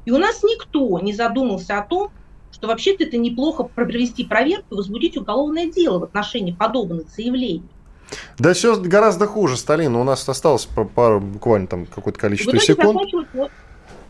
[0.05, 2.11] И у нас никто не задумался о том,
[2.51, 7.69] что вообще-то это неплохо провести проверку и возбудить уголовное дело в отношении подобных заявлений.
[8.39, 9.95] Да все гораздо хуже, Сталин.
[9.95, 12.99] У нас осталось пару, буквально там какое-то количество секунд.
[13.35, 13.49] А,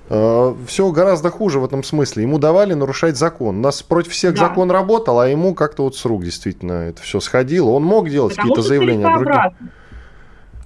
[0.10, 2.24] все гораздо хуже в этом смысле.
[2.24, 3.58] Ему давали нарушать закон.
[3.58, 4.48] У нас против всех да.
[4.48, 7.70] закон работал, а ему как-то вот с рук действительно это все сходило.
[7.70, 9.16] Он мог делать какие-то заявления.
[9.16, 9.54] Другие...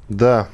[0.08, 0.47] Да,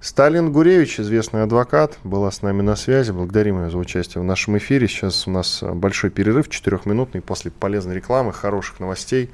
[0.00, 3.12] Сталин Гуревич, известный адвокат, была с нами на связи.
[3.12, 4.88] Благодарим ее за участие в нашем эфире.
[4.88, 9.30] Сейчас у нас большой перерыв, четырехминутный, после полезной рекламы, хороших новостей.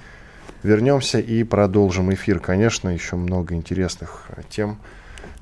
[0.63, 2.39] Вернемся и продолжим эфир.
[2.39, 4.79] Конечно, еще много интересных тем,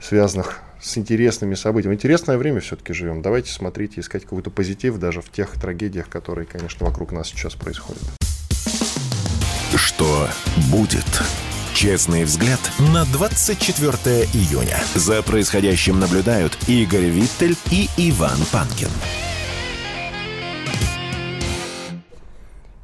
[0.00, 1.94] связанных с интересными событиями.
[1.94, 3.20] Интересное время все-таки живем.
[3.20, 7.54] Давайте смотреть и искать какой-то позитив даже в тех трагедиях, которые, конечно, вокруг нас сейчас
[7.54, 8.02] происходят.
[9.74, 10.28] Что
[10.70, 11.04] будет?
[11.74, 12.60] Честный взгляд
[12.94, 13.92] на 24
[14.32, 14.78] июня.
[14.94, 18.88] За происходящим наблюдают Игорь Виттель и Иван Панкин.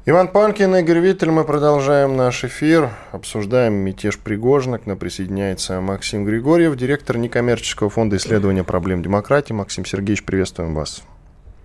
[0.05, 6.25] Иван Панкин, Игорь Виттель, мы продолжаем наш эфир, обсуждаем мятеж Пригожина, к нам присоединяется Максим
[6.25, 9.53] Григорьев, директор некоммерческого фонда исследования проблем демократии.
[9.53, 11.03] Максим Сергеевич, приветствуем вас.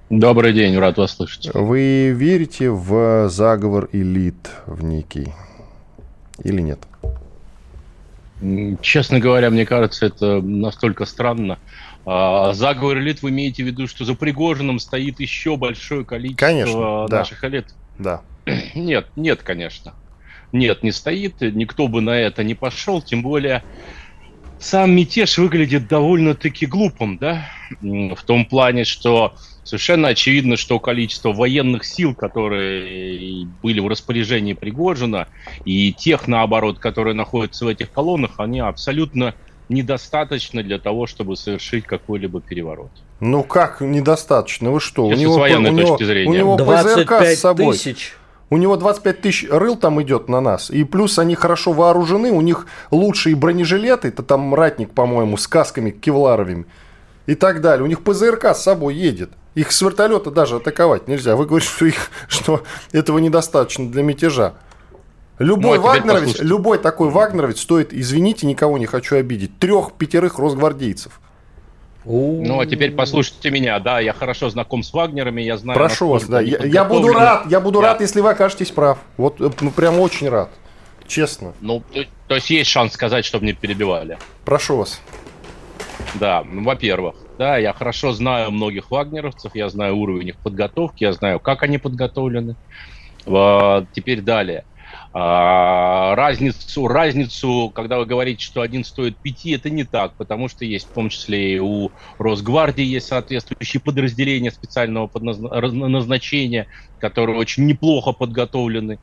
[0.08, 1.50] Добрый день, рад вас слышать.
[1.52, 5.32] Вы верите в заговор элит в некий
[6.44, 6.78] или нет?
[8.82, 11.58] Честно говоря, мне кажется, это настолько странно.
[12.06, 17.08] А, заговор элит вы имеете в виду, что за Пригожиным стоит еще большое количество конечно,
[17.08, 17.48] наших да.
[17.48, 17.66] элит?
[17.98, 18.22] Да.
[18.74, 19.94] Нет, нет, конечно.
[20.52, 23.62] Нет, не стоит, никто бы на это не пошел, тем более
[24.58, 27.50] сам мятеж выглядит довольно-таки глупым, да,
[27.82, 35.28] в том плане, что совершенно очевидно, что количество военных сил, которые были в распоряжении Пригожина,
[35.66, 39.34] и тех, наоборот, которые находятся в этих колоннах, они абсолютно
[39.68, 42.90] недостаточно для того, чтобы совершить какой-либо переворот.
[43.20, 44.70] Ну как недостаточно?
[44.70, 45.08] Вы что?
[45.10, 46.30] Если у него, с военной у точки зрения.
[46.30, 47.74] У него ПЗРК с собой.
[47.74, 48.14] Тысяч.
[48.50, 50.70] У него 25 тысяч рыл там идет на нас.
[50.70, 52.30] И плюс они хорошо вооружены.
[52.30, 54.08] У них лучшие бронежилеты.
[54.08, 56.64] Это там ратник, по-моему, с касками кевларовыми.
[57.26, 57.84] И так далее.
[57.84, 59.30] У них ПЗРК с собой едет.
[59.54, 61.36] Их с вертолета даже атаковать нельзя.
[61.36, 64.54] Вы говорите, что, их, что этого недостаточно для мятежа.
[65.38, 71.20] Любой ну, а вагнеровец, любой такой вагнеровец стоит, извините, никого не хочу обидеть, трех-пятерых росгвардейцев.
[72.04, 75.78] Ну, а теперь послушайте меня, да, я хорошо знаком с Вагнерами, я знаю...
[75.78, 77.88] Прошу вас, да, я, я буду рад, я буду я...
[77.88, 78.98] рад, если вы окажетесь прав.
[79.18, 80.48] Вот, э, ну, прям очень рад,
[81.06, 81.52] честно.
[81.60, 84.16] Ну, то, то есть есть шанс сказать, чтобы не перебивали.
[84.46, 85.02] Прошу вас.
[86.14, 91.12] Да, ну, во-первых, да, я хорошо знаю многих вагнеровцев, я знаю уровень их подготовки, я
[91.12, 92.56] знаю, как они подготовлены.
[93.26, 94.64] Теперь далее.
[95.12, 100.64] А, разницу, разницу, когда вы говорите, что один стоит пяти, это не так, потому что
[100.64, 106.66] есть в том числе и у Росгвардии есть соответствующие подразделения специального назначения,
[106.98, 108.98] которые очень неплохо подготовлены.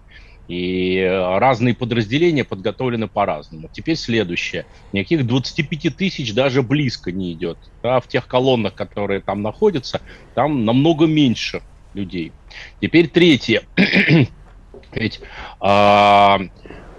[0.48, 3.68] И разные подразделения подготовлены по-разному.
[3.72, 4.68] Теперь следующее.
[4.94, 7.58] Никаких 25 тысяч даже близко не идет.
[7.82, 10.02] Да, в тех колоннах, которые там находятся,
[10.36, 11.62] там намного меньше
[11.96, 12.32] людей.
[12.80, 13.64] Теперь третье.
[14.96, 15.20] Ведь
[15.60, 16.40] а,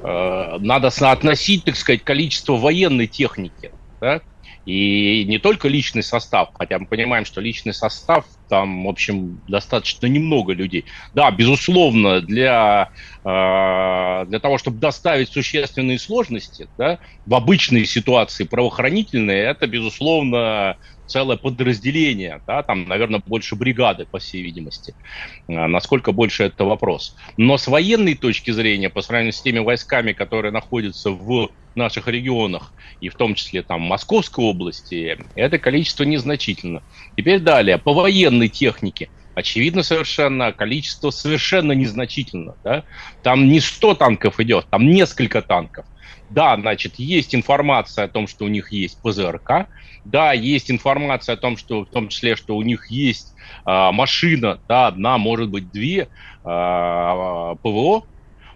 [0.02, 3.72] а, надо соотносить, так сказать, количество военной техники.
[4.00, 4.20] Да?
[4.66, 10.07] И не только личный состав, хотя мы понимаем, что личный состав, там, в общем, достаточно
[10.07, 10.85] немного людей.
[11.14, 12.90] Да, безусловно, для,
[13.24, 20.76] э, для того, чтобы доставить существенные сложности, да, в обычной ситуации правоохранительные, это, безусловно,
[21.07, 24.94] целое подразделение, да, там, наверное, больше бригады, по всей видимости.
[25.48, 27.14] А, насколько больше это вопрос.
[27.37, 32.73] Но с военной точки зрения, по сравнению с теми войсками, которые находятся в наших регионах,
[33.01, 36.83] и в том числе там Московской области, это количество незначительно.
[37.17, 39.09] Теперь далее, по военной технике.
[39.35, 42.55] Очевидно совершенно, количество совершенно незначительно.
[42.65, 42.85] Да?
[43.23, 45.85] Там не 100 танков идет, там несколько танков.
[46.31, 49.69] Да, значит, есть информация о том, что у них есть ПЗРК,
[50.05, 53.35] да, есть информация о том, что в том числе, что у них есть
[53.65, 56.09] э, машина, да, одна, может быть, две
[56.45, 58.05] э, ПВО,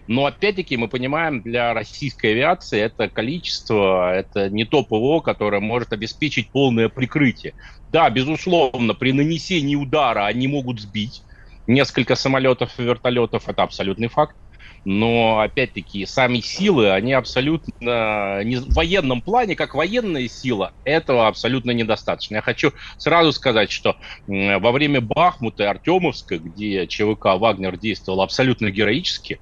[0.07, 5.93] но опять-таки мы понимаем, для российской авиации это количество, это не то ПВО, которое может
[5.93, 7.53] обеспечить полное прикрытие.
[7.91, 11.23] Да, безусловно, при нанесении удара они могут сбить
[11.67, 14.35] несколько самолетов и вертолетов, это абсолютный факт
[14.83, 21.71] но опять-таки сами силы, они абсолютно не, в военном плане, как военная сила, этого абсолютно
[21.71, 22.35] недостаточно.
[22.35, 23.95] Я хочу сразу сказать, что
[24.27, 29.39] во время Бахмута и Артемовска, где ЧВК Вагнер действовал абсолютно героически,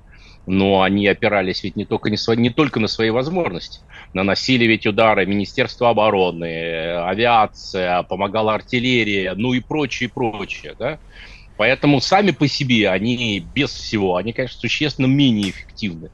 [0.49, 3.81] но они опирались ведь не только, не, не только на свои возможности.
[4.13, 10.97] Наносили ведь удары Министерство обороны, авиация, помогала артиллерия, ну и прочее, прочее, да.
[11.55, 16.09] Поэтому сами по себе они без всего, они, конечно, существенно менее эффективны.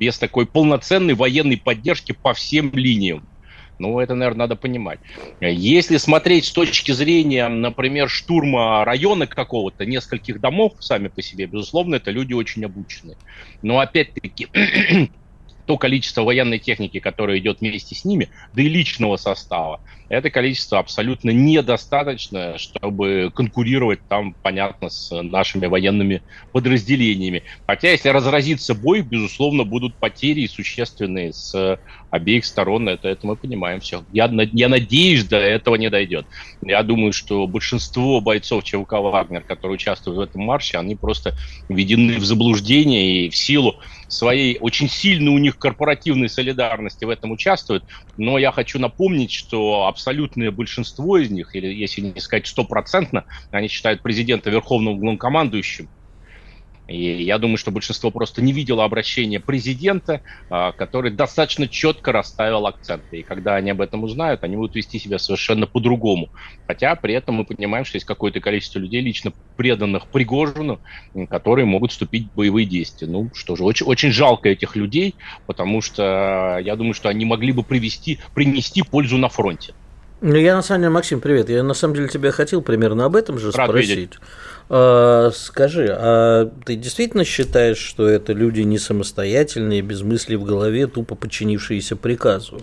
[0.00, 3.28] Без такой полноценной военной поддержки по всем линиям.
[3.78, 5.00] Ну, это, наверное, надо понимать.
[5.40, 11.96] Если смотреть с точки зрения, например, штурма района какого-то, нескольких домов сами по себе, безусловно,
[11.96, 13.16] это люди очень обученные.
[13.62, 14.48] Но опять-таки
[15.66, 20.78] то количество военной техники, которое идет вместе с ними, да и личного состава, это количество
[20.78, 27.42] абсолютно недостаточно, чтобы конкурировать там, понятно, с нашими военными подразделениями.
[27.66, 33.80] Хотя, если разразится бой, безусловно, будут потери существенные с обеих сторон, это, это мы понимаем
[33.80, 34.04] все.
[34.12, 36.26] Я, я надеюсь, до этого не дойдет.
[36.62, 41.34] Я думаю, что большинство бойцов ЧВК «Вагнер», которые участвуют в этом марше, они просто
[41.68, 43.76] введены в заблуждение и в силу
[44.08, 47.84] своей очень сильной у них корпоративной солидарности в этом участвуют.
[48.16, 53.68] Но я хочу напомнить, что абсолютное большинство из них, или если не сказать стопроцентно, они
[53.68, 55.88] считают президента верховным главнокомандующим.
[56.86, 62.66] И я думаю, что большинство просто не видело обращения президента, а, который достаточно четко расставил
[62.66, 63.20] акценты.
[63.20, 66.28] И когда они об этом узнают, они будут вести себя совершенно по-другому.
[66.66, 70.80] Хотя при этом мы понимаем, что есть какое-то количество людей, лично преданных Пригожину,
[71.30, 73.08] которые могут вступить в боевые действия.
[73.08, 75.14] Ну что же, очень, очень жалко этих людей,
[75.46, 79.72] потому что я думаю, что они могли бы привести, принести пользу на фронте.
[80.20, 81.48] Ну, я на самом деле, Максим, привет.
[81.50, 83.90] Я на самом деле тебя хотел примерно об этом же Рад спросить.
[83.90, 84.18] Видеть.
[84.70, 90.86] А, скажи, а ты действительно считаешь, что это люди не самостоятельные, без мыслей в голове,
[90.86, 92.62] тупо подчинившиеся приказу?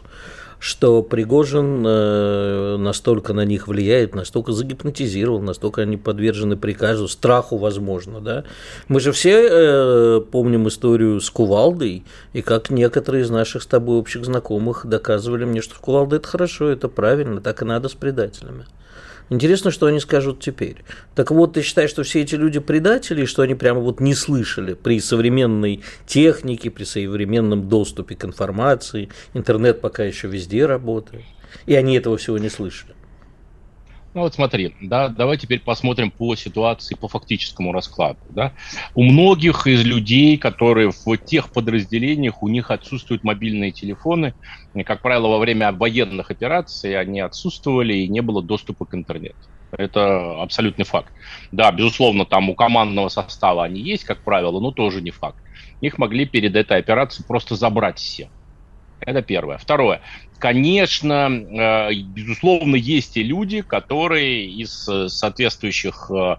[0.61, 8.21] Что Пригожин э, настолько на них влияет, настолько загипнотизировал, настолько они подвержены приказу, страху, возможно,
[8.21, 8.43] да.
[8.87, 13.97] Мы же все э, помним историю с Кувалдой, и как некоторые из наших с тобой
[13.97, 18.65] общих знакомых доказывали мне, что Кувалда это хорошо, это правильно, так и надо с предателями.
[19.31, 20.83] Интересно, что они скажут теперь.
[21.15, 24.73] Так вот, ты считаешь, что все эти люди предатели, что они прямо вот не слышали
[24.73, 31.23] при современной технике, при современном доступе к информации, интернет пока еще везде работает,
[31.65, 32.93] и они этого всего не слышали?
[34.13, 38.19] Ну вот смотри, да, давай теперь посмотрим по ситуации, по фактическому раскладу.
[38.29, 38.53] Да.
[38.93, 44.33] У многих из людей, которые в тех подразделениях, у них отсутствуют мобильные телефоны.
[44.75, 49.37] И, как правило, во время военных операций они отсутствовали и не было доступа к интернету.
[49.77, 51.13] Это абсолютный факт.
[51.51, 55.37] Да, безусловно, там у командного состава они есть, как правило, но тоже не факт.
[55.79, 58.29] Их могли перед этой операцией просто забрать все.
[58.99, 59.57] Это первое.
[59.57, 60.01] Второе
[60.41, 66.37] конечно, э, безусловно, есть и люди, которые из э, соответствующих э,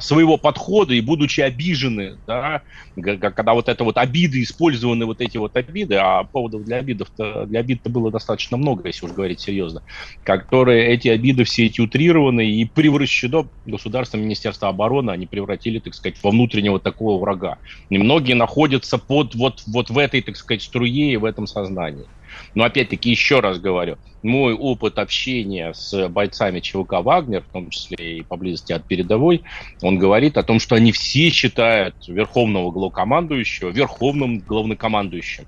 [0.00, 2.62] своего подхода и будучи обижены, да,
[2.94, 7.58] когда вот это вот обиды, использованы вот эти вот обиды, а поводов для обидов для
[7.58, 9.82] обид-то было достаточно много, если уж говорить серьезно,
[10.22, 16.22] которые эти обиды все эти утрированы и превращено государство, Министерство обороны, они превратили, так сказать,
[16.22, 17.58] во внутреннего такого врага.
[17.90, 22.06] И многие находятся под вот, вот в этой, так сказать, струе и в этом сознании.
[22.54, 28.18] Но опять-таки, еще раз говорю, мой опыт общения с бойцами ЧВК «Вагнер», в том числе
[28.18, 29.42] и поблизости от передовой,
[29.82, 35.46] он говорит о том, что они все считают верховного главкомандующего верховным главнокомандующим.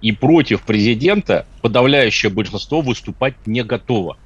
[0.00, 4.16] И против президента подавляющее большинство выступать не готово.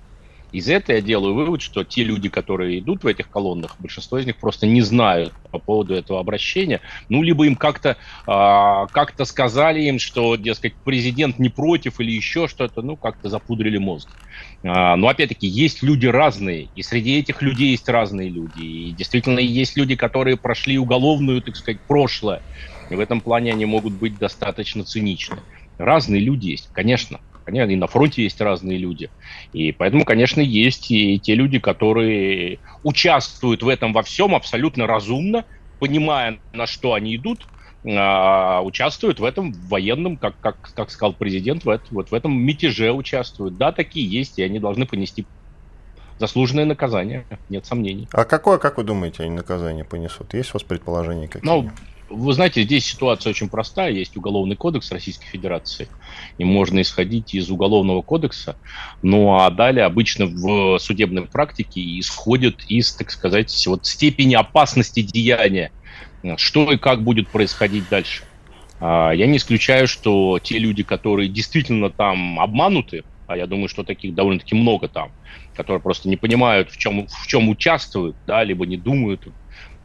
[0.56, 4.24] Из этого я делаю вывод, что те люди, которые идут в этих колоннах, большинство из
[4.24, 6.80] них просто не знают по поводу этого обращения.
[7.10, 12.48] Ну, либо им как-то э, как сказали им, что, дескать, президент не против или еще
[12.48, 14.08] что-то, ну, как-то запудрили мозг.
[14.62, 18.60] Э, но, опять-таки, есть люди разные, и среди этих людей есть разные люди.
[18.60, 22.40] И действительно есть люди, которые прошли уголовную, так сказать, прошлое.
[22.88, 25.42] И в этом плане они могут быть достаточно циничны.
[25.76, 27.20] Разные люди есть, конечно.
[27.46, 29.08] Конечно, и на фронте есть разные люди.
[29.52, 35.44] И поэтому, конечно, есть и те люди, которые участвуют в этом во всем абсолютно разумно,
[35.78, 37.46] понимая, на что они идут,
[37.86, 42.36] а, участвуют в этом военном, как, как, как сказал президент, в, это, вот в этом
[42.36, 43.56] мятеже участвуют.
[43.56, 45.24] Да, такие есть, и они должны понести
[46.18, 48.08] заслуженное наказание, нет сомнений.
[48.10, 50.34] А какое, как вы думаете, они наказание понесут?
[50.34, 51.48] Есть у вас предположения какие?
[51.48, 51.70] Ну,
[52.08, 53.90] вы знаете, здесь ситуация очень простая.
[53.90, 55.88] Есть Уголовный кодекс Российской Федерации,
[56.38, 58.56] и можно исходить из Уголовного кодекса.
[59.02, 65.70] Ну а далее обычно в судебной практике исходят из, так сказать, вот степени опасности деяния.
[66.36, 68.24] Что и как будет происходить дальше.
[68.80, 73.82] А, я не исключаю, что те люди, которые действительно там обмануты, а я думаю, что
[73.84, 75.12] таких довольно-таки много там,
[75.54, 79.26] которые просто не понимают, в чем, в чем участвуют, да, либо не думают,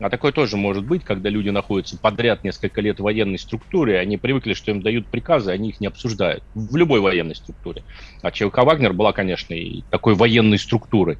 [0.02, 4.18] а такое тоже может быть, когда люди находятся подряд несколько лет в военной структуре, они
[4.18, 6.44] привыкли, что им дают приказы, они их не обсуждают.
[6.56, 7.84] В любой военной структуре.
[8.24, 11.20] А ЧВК «Вагнер» была, конечно, и такой военной структурой.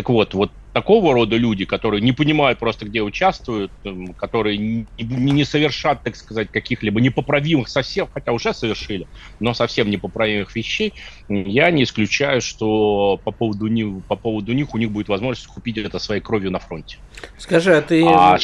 [0.00, 3.70] Так вот, вот такого рода люди, которые не понимают просто, где участвуют,
[4.16, 9.06] которые не, не совершат, так сказать, каких-либо непоправимых совсем, хотя уже совершили,
[9.40, 10.94] но совсем непоправимых вещей,
[11.28, 15.76] я не исключаю, что по поводу, них, по поводу них у них будет возможность купить
[15.76, 16.96] это своей кровью на фронте.
[17.36, 18.02] Скажи, а ты...
[18.02, 18.38] А...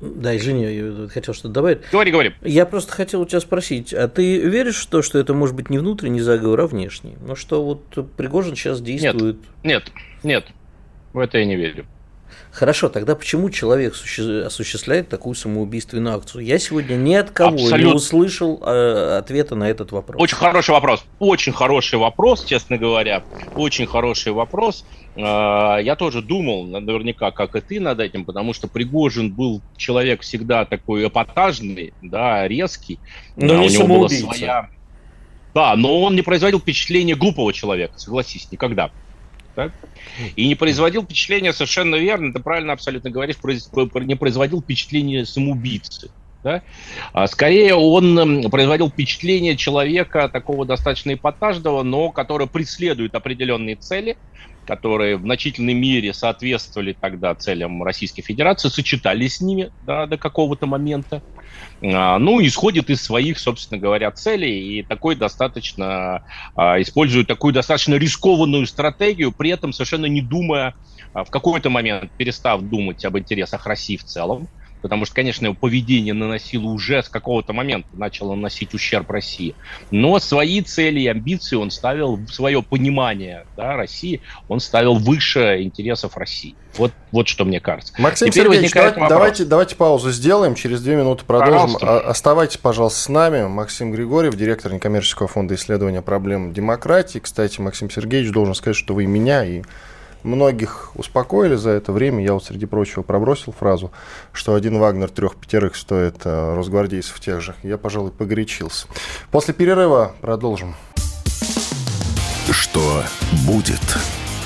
[0.00, 1.80] Да, извини, я хотел что-то добавить.
[1.90, 2.34] Говори, говори.
[2.42, 5.70] Я просто хотел у тебя спросить, а ты веришь в то, что это может быть
[5.70, 7.16] не внутренний заговор, а внешний?
[7.20, 9.38] Ну что вот Пригожин сейчас действует?
[9.64, 9.90] Нет,
[10.22, 10.44] нет, нет.
[11.12, 11.86] В это я не верю.
[12.52, 16.44] Хорошо, тогда почему человек осуществляет такую самоубийственную акцию?
[16.44, 17.76] Я сегодня ни от кого Абсолютно.
[17.76, 20.20] не услышал э, ответа на этот вопрос.
[20.20, 21.04] Очень хороший вопрос.
[21.20, 23.22] Очень хороший вопрос, честно говоря.
[23.54, 24.84] Очень хороший вопрос.
[25.14, 30.22] Э, я тоже думал, наверняка, как и ты над этим, потому что Пригожин был человек
[30.22, 32.98] всегда такой эпатажный, да, резкий.
[33.36, 34.70] Но да, не у него была своя...
[35.54, 38.90] Да, но он не производил впечатления глупого человека, согласись, никогда
[39.60, 39.74] так?
[40.36, 46.10] И не производил впечатление, совершенно верно, ты правильно абсолютно говоришь, не производил впечатление самоубийцы.
[46.42, 46.62] Да?
[47.12, 54.16] А скорее он производил впечатление человека такого достаточно эпатажного, но который преследует определенные цели,
[54.66, 60.66] которые в значительной мере соответствовали тогда целям Российской Федерации, сочетались с ними да, до какого-то
[60.66, 61.22] момента.
[61.82, 66.24] А, ну, исходит из своих, собственно говоря, целей, и такой достаточно,
[66.54, 70.74] а, использует такую достаточно рискованную стратегию, при этом совершенно не думая,
[71.12, 74.48] а, в какой-то момент перестав думать об интересах России в целом,
[74.82, 79.54] потому что, конечно, его поведение наносило уже с какого-то момента, начало наносить ущерб России.
[79.90, 86.16] Но свои цели и амбиции он ставил, свое понимание да, России, он ставил выше интересов
[86.16, 86.54] России.
[86.76, 87.92] Вот, вот что мне кажется.
[87.98, 91.74] Максим Теперь Сергеевич, давайте, давайте, давайте паузу сделаем, через две минуты продолжим.
[91.74, 92.00] Пожалуйста.
[92.08, 93.46] Оставайтесь, пожалуйста, с нами.
[93.48, 97.18] Максим Григорьев, директор некоммерческого фонда исследования проблем демократии.
[97.18, 99.62] Кстати, Максим Сергеевич должен сказать, что вы меня и
[100.22, 102.22] многих успокоили за это время.
[102.24, 103.90] Я вот, среди прочего, пробросил фразу,
[104.32, 107.54] что один Вагнер трех пятерых стоит э, росгвардейцев тех же.
[107.62, 108.86] Я, пожалуй, погорячился.
[109.30, 110.74] После перерыва продолжим.
[112.50, 113.02] Что
[113.46, 113.80] будет?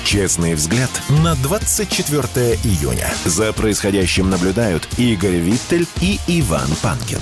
[0.03, 0.91] Честный взгляд
[1.23, 3.09] на 24 июня.
[3.25, 7.19] За происходящим наблюдают Игорь Виттель и Иван Панкин.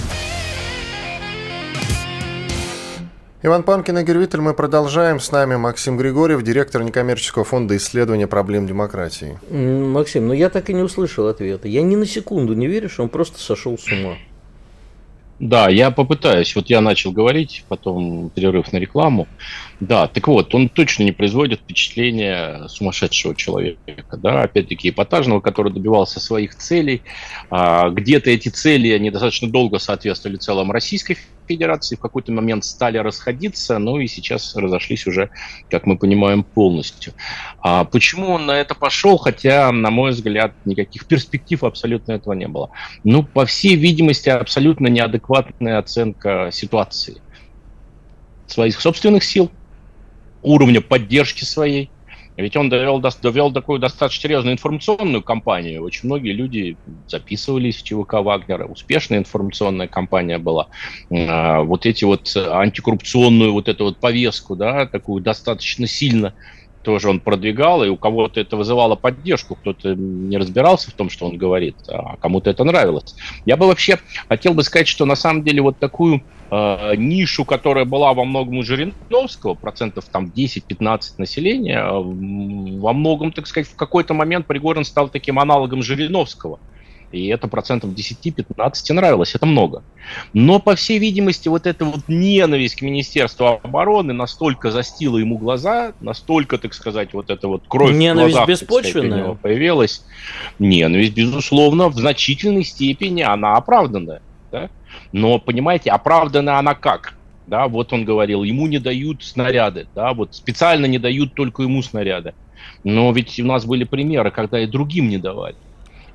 [3.45, 5.19] Иван Панкин, Игорь Виттель, мы продолжаем.
[5.19, 9.37] С нами Максим Григорьев, директор некоммерческого фонда исследования проблем демократии.
[9.51, 11.67] Максим, ну я так и не услышал ответа.
[11.67, 14.15] Я ни на секунду не верю, что он просто сошел с ума.
[15.39, 16.55] Да, я попытаюсь.
[16.55, 19.27] Вот я начал говорить, потом перерыв на рекламу.
[19.79, 26.19] Да, так вот, он точно не производит впечатление сумасшедшего человека, да, опять-таки эпатажного, который добивался
[26.19, 27.01] своих целей.
[27.49, 31.17] А, где-то эти цели, они достаточно долго соответствовали целом Российской
[31.47, 35.29] Федерации, в какой-то момент стали расходиться, ну и сейчас разошлись уже,
[35.69, 37.13] как мы понимаем, полностью.
[37.59, 42.47] А почему он на это пошел, хотя, на мой взгляд, никаких перспектив абсолютно этого не
[42.47, 42.69] было?
[43.03, 47.21] Ну, по всей видимости, абсолютно неадекватная оценка ситуации
[48.47, 49.51] своих собственных сил,
[50.43, 51.89] уровня поддержки своей.
[52.35, 55.83] Ведь он довел, довел такую достаточно серьезную информационную кампанию.
[55.83, 56.77] Очень многие люди
[57.07, 58.65] записывались в ЧВК Вагнера.
[58.65, 60.67] Успешная информационная кампания была.
[61.11, 66.33] А, вот эти вот антикоррупционную вот эту вот повестку, да, такую достаточно сильно
[66.83, 71.25] тоже он продвигал, и у кого-то это вызывало поддержку, кто-то не разбирался в том, что
[71.25, 73.15] он говорит, а кому-то это нравилось.
[73.45, 76.21] Я бы вообще хотел бы сказать, что на самом деле вот такую
[76.51, 83.47] э, нишу, которая была во многом у Жириновского, процентов там 10-15 населения, во многом, так
[83.47, 86.59] сказать, в какой-то момент Пригорин стал таким аналогом Жириновского.
[87.13, 89.83] И это процентов 10-15 нравилось, это много.
[90.33, 95.93] Но, по всей видимости, вот эта вот ненависть к Министерству обороны настолько застила ему глаза,
[96.01, 99.09] настолько, так сказать, вот эта вот кровь ненависть в глазах беспочвенная.
[99.09, 100.03] Сказать, у него появилась.
[100.57, 104.23] Ненависть, безусловно, в значительной степени она оправданная.
[104.51, 104.71] Да?
[105.11, 107.13] Но, понимаете, оправдана она как?
[107.45, 111.83] Да, вот он говорил, ему не дают снаряды, да, вот специально не дают только ему
[111.83, 112.33] снаряды.
[112.83, 115.55] Но ведь у нас были примеры, когда и другим не давали.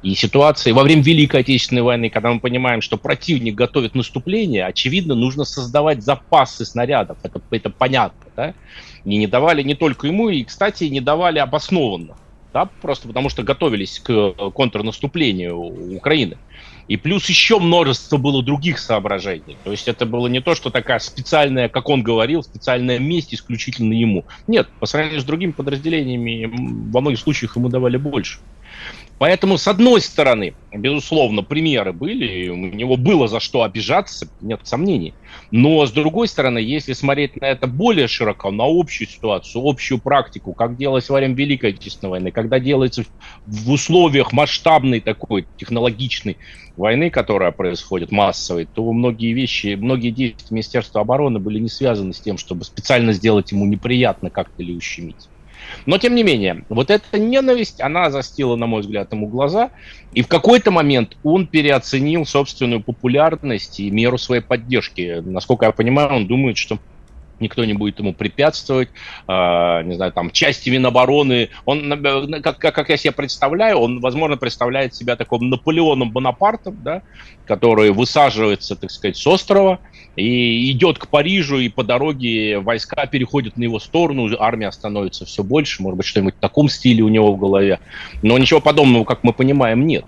[0.03, 5.15] И ситуации во время Великой Отечественной войны, когда мы понимаем, что противник готовит наступление, очевидно,
[5.15, 7.19] нужно создавать запасы снарядов.
[7.25, 8.31] Это, это понятно.
[8.37, 8.55] Да?
[9.05, 12.17] И не давали не только ему, и, кстати, не давали обоснованно.
[12.53, 12.67] Да?
[12.81, 16.39] Просто потому что готовились к контрнаступлению Украины.
[16.87, 19.59] И плюс еще множество было других соображений.
[19.63, 23.93] То есть это было не то, что такая специальная, как он говорил, специальная месть исключительно
[23.93, 24.25] ему.
[24.47, 26.51] Нет, по сравнению с другими подразделениями,
[26.91, 28.39] во многих случаях ему давали больше.
[29.19, 35.13] Поэтому, с одной стороны, безусловно, примеры были, у него было за что обижаться, нет сомнений.
[35.51, 40.53] Но, с другой стороны, если смотреть на это более широко, на общую ситуацию, общую практику,
[40.53, 43.05] как делалось во время Великой Отечественной войны, когда делается
[43.45, 46.37] в условиях масштабной такой технологичной
[46.77, 52.21] войны, которая происходит массовой, то многие вещи, многие действия Министерства обороны были не связаны с
[52.21, 55.29] тем, чтобы специально сделать ему неприятно как-то или ущемить.
[55.87, 59.71] Но, тем не менее, вот эта ненависть, она застила, на мой взгляд, ему глаза.
[60.13, 65.23] И в какой-то момент он переоценил собственную популярность и меру своей поддержки.
[65.25, 66.79] Насколько я понимаю, он думает, что
[67.41, 68.89] никто не будет ему препятствовать,
[69.27, 71.91] э, не знаю, там, части Минобороны, он,
[72.43, 77.03] как, как, как я себе представляю, он, возможно, представляет себя таким Наполеоном Бонапартом, да,
[77.47, 79.79] который высаживается, так сказать, с острова
[80.17, 85.43] и идет к Парижу, и по дороге войска переходят на его сторону, армия становится все
[85.43, 87.81] больше, может быть, что-нибудь в таком стиле у него в голове,
[88.23, 90.05] но ничего подобного, как мы понимаем, нет.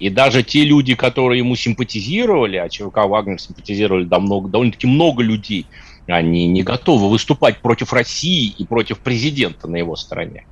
[0.00, 5.66] И даже те люди, которые ему симпатизировали, а ЧВК Вагнер симпатизировали довольно-таки много людей,
[6.08, 10.46] они не готовы выступать против России и против президента на его стороне.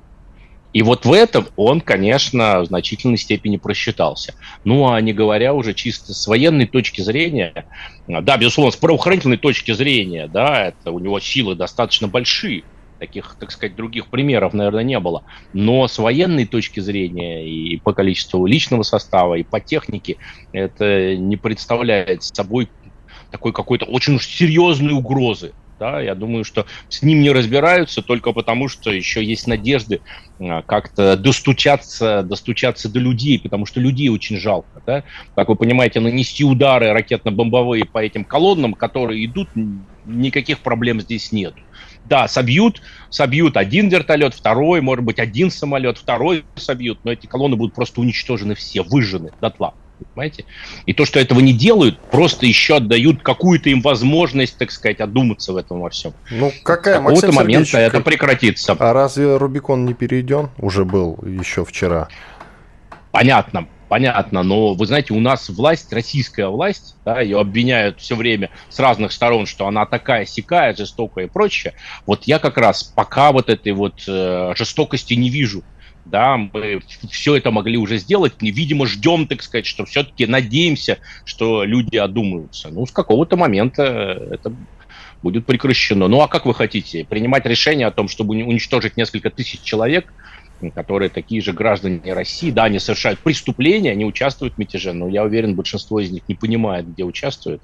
[0.73, 4.35] И вот в этом он, конечно, в значительной степени просчитался.
[4.63, 7.65] Ну, а не говоря уже чисто с военной точки зрения,
[8.07, 12.63] да, безусловно, с правоохранительной точки зрения, да, это у него силы достаточно большие,
[12.99, 15.23] таких, так сказать, других примеров, наверное, не было.
[15.53, 20.17] Но с военной точки зрения и по количеству личного состава, и по технике
[20.51, 22.69] это не представляет собой
[23.31, 25.53] такой какой-то очень уж серьезной угрозы.
[25.79, 30.01] Да, я думаю, что с ним не разбираются только потому, что еще есть надежды
[30.39, 34.81] а, как-то достучаться, достучаться до людей, потому что людей очень жалко.
[34.87, 35.03] Да?
[35.35, 39.49] Как вы понимаете, нанести удары ракетно-бомбовые по этим колоннам, которые идут,
[40.05, 41.53] никаких проблем здесь нет.
[42.05, 47.55] Да, собьют, собьют один вертолет, второй, может быть, один самолет, второй собьют, но эти колонны
[47.55, 49.75] будут просто уничтожены все, выжжены дотла
[50.05, 50.45] понимаете?
[50.85, 55.53] И то, что этого не делают, просто еще отдают какую-то им возможность, так сказать, одуматься
[55.53, 56.13] в этом во всем.
[56.31, 58.75] Ну, какая, С какого-то момента это прекратится.
[58.77, 60.49] А разве Рубикон не перейден?
[60.57, 62.07] Уже был еще вчера.
[63.11, 63.67] Понятно.
[63.89, 68.79] понятно, но вы знаете, у нас власть, российская власть, да, ее обвиняют все время с
[68.79, 71.73] разных сторон, что она такая сякая, жестокая и прочее.
[72.05, 75.63] Вот я как раз пока вот этой вот э, жестокости не вижу.
[76.09, 76.81] Да, мы
[77.11, 82.69] все это могли уже сделать, видимо, ждем, так сказать, что все-таки надеемся, что люди одумаются.
[82.69, 84.53] Ну, с какого-то момента это
[85.21, 86.07] будет прекращено.
[86.07, 87.05] Ну, а как вы хотите?
[87.05, 90.13] Принимать решение о том, чтобы уничтожить несколько тысяч человек–
[90.73, 95.23] которые такие же граждане России, да, они совершают преступления, они участвуют в мятеже, но я
[95.23, 97.61] уверен, большинство из них не понимает, где участвуют,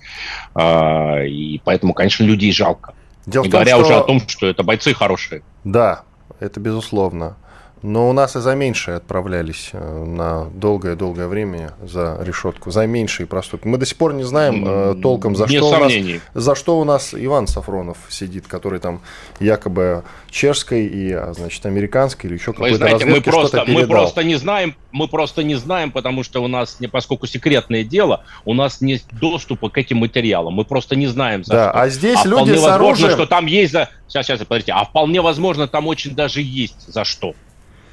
[0.54, 2.94] а, и поэтому, конечно, людей жалко.
[3.26, 3.86] Дело не том, говоря что...
[3.86, 5.44] уже о том, что это бойцы хорошие.
[5.64, 6.04] Да,
[6.40, 7.38] это безусловно.
[7.84, 13.28] Но у нас и за меньшие отправлялись э, на долгое-долгое время за решетку, за меньшие
[13.28, 13.68] проступки.
[13.68, 15.94] Мы до сих пор не знаем э, толком, за что, у нас,
[16.34, 19.02] за что у нас Иван Сафронов сидит, который там
[19.42, 24.36] якобы чешской и, а, значит, американской или еще какой-то знаете, мы просто, мы просто не
[24.36, 29.04] знаем, мы просто не знаем, потому что у нас, поскольку секретное дело, у нас нет
[29.12, 30.54] доступа к этим материалам.
[30.54, 31.82] Мы просто не знаем, за да, что.
[31.82, 33.12] А здесь а люди с возможно, оружием...
[33.12, 33.90] что там есть за...
[34.08, 34.72] Сейчас, сейчас, подождите.
[34.72, 37.34] А вполне возможно, там очень даже есть за что.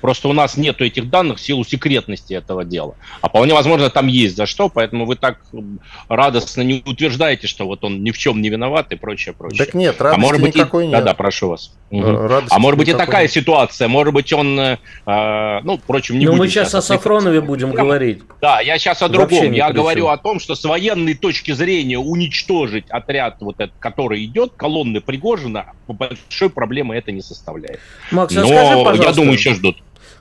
[0.00, 2.94] Просто у нас нету этих данных в силу секретности этого дела.
[3.20, 5.40] А вполне возможно, там есть за что, поэтому вы так
[6.08, 9.64] радостно не утверждаете, что вот он ни в чем не виноват и прочее, прочее.
[9.64, 10.88] Так нет, радости а может быть, никакой и...
[10.88, 10.98] нет.
[10.98, 11.72] Да-да, прошу вас.
[11.90, 12.28] Угу.
[12.50, 13.32] А может быть и такая нет.
[13.32, 18.22] ситуация, может быть он, э, ну, впрочем, не Но мы сейчас о Сафронове будем говорить.
[18.40, 19.52] Да, я сейчас о другом.
[19.52, 24.52] Я говорю о том, что с военной точки зрения уничтожить отряд, вот этот, который идет,
[24.56, 27.80] колонны Пригожина, большой проблемы это не составляет.
[28.10, 29.76] Макс, Но скажи, пожалуйста, я думаю, еще ждут.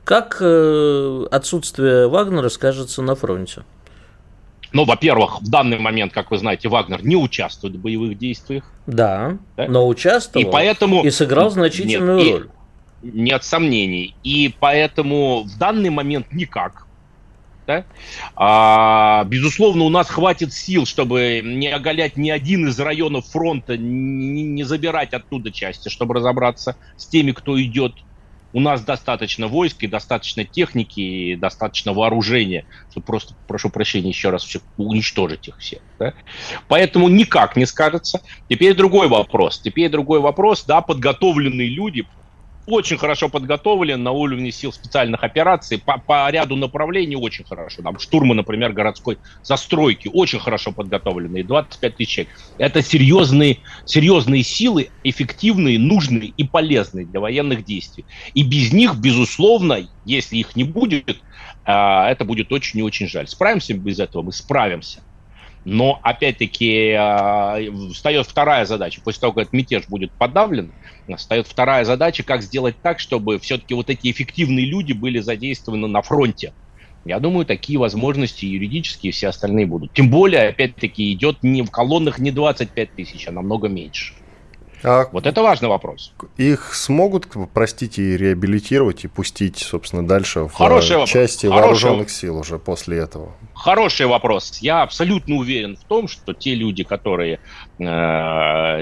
[0.10, 3.62] Как э, отсутствие Вагнера скажется на фронте?
[4.72, 8.64] Ну, во-первых, в данный момент, как вы знаете, Вагнер не участвует в боевых действиях.
[8.88, 9.68] Да, да?
[9.68, 11.04] но участвовал и, поэтому...
[11.04, 12.50] и сыграл значительную нет, роль.
[13.04, 14.16] И, нет сомнений.
[14.24, 16.88] И поэтому в данный момент никак.
[17.68, 17.84] Да?
[18.36, 24.42] А, безусловно, у нас хватит сил, чтобы не оголять ни один из районов фронта, не,
[24.42, 27.94] не забирать оттуда части, чтобы разобраться с теми, кто идет
[28.54, 34.30] у нас достаточно войск и достаточно техники и достаточно вооружения, чтобы просто, прошу прощения, еще
[34.30, 35.82] раз все, уничтожить их всех.
[36.00, 36.14] Да?
[36.68, 38.22] Поэтому никак не скажется.
[38.50, 39.60] Теперь другой вопрос.
[39.60, 42.08] Теперь другой вопрос, да, подготовленные люди,
[42.70, 47.82] очень хорошо подготовлен на уровне сил специальных операций, по, по ряду направлений очень хорошо.
[47.82, 52.34] Там штурмы, например, городской застройки очень хорошо подготовленные, 25 тысяч человек.
[52.58, 58.06] Это серьезные, серьезные силы, эффективные, нужные и полезные для военных действий.
[58.34, 61.22] И без них, безусловно, если их не будет,
[61.66, 63.28] а, это будет очень и очень жаль.
[63.28, 64.24] Справимся без этого?
[64.24, 65.02] Мы справимся.
[65.70, 67.60] Но, опять-таки, а,
[67.94, 69.02] встает вторая задача.
[69.04, 70.74] После того, как этот мятеж будет подавлен,
[71.16, 76.02] встает вторая задача, как сделать так, чтобы все-таки вот эти эффективные люди были задействованы на
[76.02, 76.54] фронте.
[77.06, 79.94] Я думаю, такие возможности юридические все остальные будут.
[79.94, 84.16] Тем более, опять-таки, идет не в колоннах не 25 тысяч, а намного меньше.
[84.84, 86.14] А вот это важный вопрос.
[86.38, 91.64] Их смогут, простите, реабилитировать и пустить, собственно, дальше в Хороший части вопрос.
[91.64, 93.34] вооруженных сил уже после этого?
[93.54, 94.60] Хороший вопрос.
[94.62, 97.40] Я абсолютно уверен в том, что те люди, которые
[97.78, 97.84] э,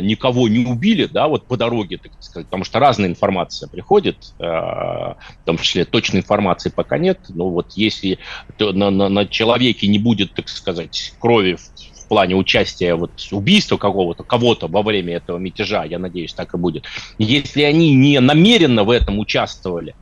[0.01, 4.43] никого не убили, да, вот по дороге, так сказать, потому что разная информация приходит, э,
[4.43, 8.19] в том числе точной информации пока нет, но вот если
[8.59, 14.23] на, на, на человеке не будет, так сказать, крови в плане участия вот убийства какого-то,
[14.23, 16.85] кого-то во время этого мятежа, я надеюсь, так и будет.
[17.17, 19.95] Если они не намеренно в этом участвовали,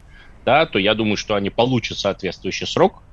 [0.45, 3.03] да, то я думаю, что они получат соответствующий срок,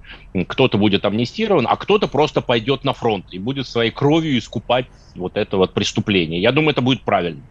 [0.47, 5.36] кто-то будет амнистирован, а кто-то просто пойдет на фронт и будет своей кровью искупать вот
[5.36, 6.40] это вот преступление.
[6.40, 7.43] Я думаю, это будет правильно.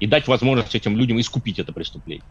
[0.00, 2.24] И дать возможность этим людям искупить это преступление.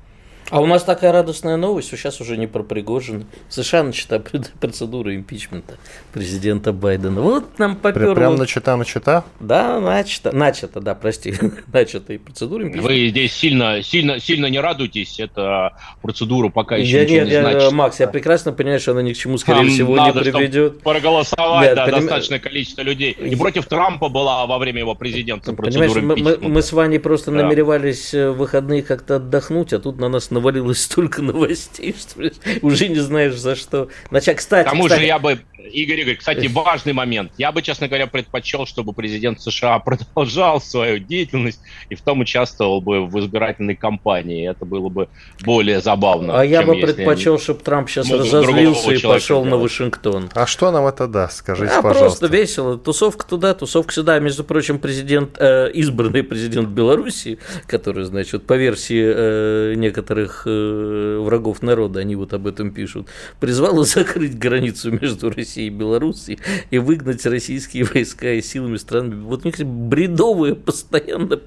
[0.49, 3.25] А у нас такая радостная новость, сейчас уже не про Пригожин.
[3.49, 4.23] В США начата
[4.59, 5.77] процедура импичмента
[6.13, 7.21] президента Байдена.
[7.21, 8.15] Вот нам поперло.
[8.15, 9.25] Прям начата, начата?
[9.41, 11.33] Да, начата, начата, да, прости,
[11.73, 12.87] начата и процедура импичмента.
[12.87, 17.33] Вы здесь сильно, сильно, сильно не радуйтесь, это процедура пока еще я, ничего нет, не
[17.33, 17.71] я, значит.
[17.73, 20.81] Макс, я прекрасно понимаю, что она ни к чему, скорее Там всего, надо, не приведет.
[20.81, 21.99] проголосовать, нет, да, поним...
[21.99, 23.11] достаточное количество людей.
[23.11, 26.99] И против Трампа была во время его президента процедура Понимаешь, мы, мы, мы с Ваней
[26.99, 27.43] просто да.
[27.43, 32.31] намеревались в выходные как-то отдохнуть, а тут на нас навалилось столько новостей, что
[32.61, 33.89] уже не знаешь за что.
[34.11, 37.32] Начать, кстати, К тому кстати, же я бы, Игорь Игорь, кстати, важный момент.
[37.38, 42.82] Я бы, честно говоря, предпочел, чтобы президент США продолжал свою деятельность и в том участвовал
[42.82, 44.49] бы в избирательной кампании.
[44.49, 45.10] Это было бы
[45.43, 46.39] более забавно.
[46.39, 50.30] А я бы предпочел, чтобы Трамп сейчас разозлился и пошел на Вашингтон.
[50.34, 52.20] А что нам это даст, скажите, а, пожалуйста.
[52.20, 52.78] просто весело.
[52.78, 54.20] Тусовка туда, тусовка сюда.
[54.20, 61.62] Между прочим, президент, э, избранный президент Беларуси, который, значит, по версии э, некоторых э, врагов
[61.62, 63.08] народа, они вот об этом пишут,
[63.39, 66.39] призвала закрыть границу между Россией и Белоруссией
[66.71, 69.23] и выгнать российские войска и силами стран.
[69.23, 71.39] Вот у них бредовые постоянно,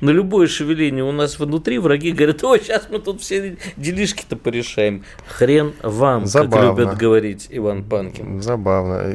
[0.00, 5.04] на любое шевеление у нас внутри враги говорят, о, сейчас мы тут все делишки-то порешаем.
[5.28, 6.56] Хрен вам, Забавно.
[6.56, 8.42] как любят говорить Иван Панкин.
[8.42, 9.14] Забавно.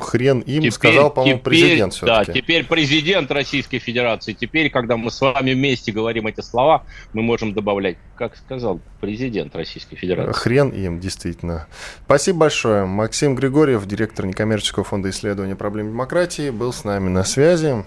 [0.00, 2.32] Хрен им теперь, сказал, по-моему, президент все-таки.
[2.32, 4.32] Да, теперь президент Российской Федерации.
[4.32, 9.54] Теперь, когда мы с вами вместе говорим эти слова, мы можем добавлять, как сказал президент
[9.54, 10.32] Российской Федерации.
[10.32, 11.66] Хрен им, действительно.
[12.04, 12.84] Спасибо большое.
[12.84, 17.84] Максим Григорьев, директор некоммерческого фонда исследования проблем демократии, был с нами на связи.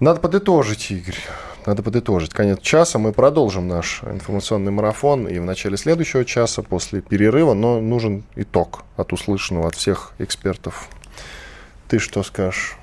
[0.00, 1.18] Надо подытожить, Игорь.
[1.64, 2.34] Надо подытожить.
[2.34, 2.98] Конец часа.
[2.98, 8.82] Мы продолжим наш информационный марафон и в начале следующего часа после перерыва, но нужен итог
[8.96, 10.88] от услышанного от всех экспертов.
[11.86, 12.76] Ты что скажешь?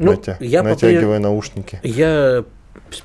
[0.00, 0.36] Ну, Натя...
[0.40, 1.22] я натягивая попри...
[1.22, 1.80] наушники.
[1.84, 2.44] Я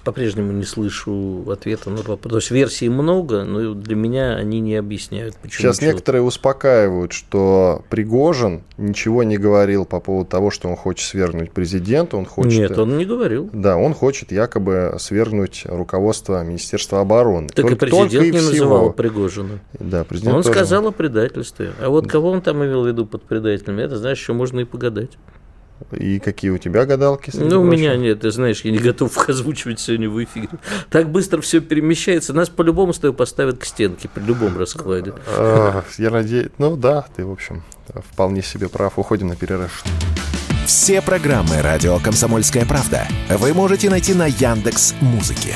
[0.03, 2.31] по-прежнему не слышу ответа на вопрос.
[2.31, 5.59] То есть версий много, но для меня они не объясняют, почему.
[5.59, 5.95] Сейчас человек...
[5.95, 12.17] некоторые успокаивают, что Пригожин ничего не говорил по поводу того, что он хочет свергнуть президента.
[12.17, 12.69] Он хочет...
[12.69, 13.49] Нет, он не говорил.
[13.53, 17.47] Да, он хочет якобы свергнуть руководство Министерства обороны.
[17.49, 18.51] Так только, и президент только и не всего.
[18.51, 19.59] называл Пригожина.
[19.79, 20.55] Да, президент Он тоже...
[20.55, 21.71] сказал о предательстве.
[21.81, 24.65] А вот кого он там имел в виду под предателями, это, знаешь, еще можно и
[24.65, 25.11] погадать.
[25.91, 27.31] И какие у тебя гадалки?
[27.33, 30.49] Ну, у меня нет, ты знаешь, я не готов их озвучивать сегодня в эфире.
[30.89, 32.33] Так быстро все перемещается.
[32.33, 35.13] Нас по-любому с тобой поставят к стенке при любом раскладе.
[35.27, 37.63] А, я надеюсь, ну да, ты, в общем,
[38.11, 38.99] вполне себе прав.
[38.99, 39.83] Уходим на перерыв.
[40.65, 45.55] Все программы «Радио Комсомольская правда» вы можете найти на Яндекс Музыке.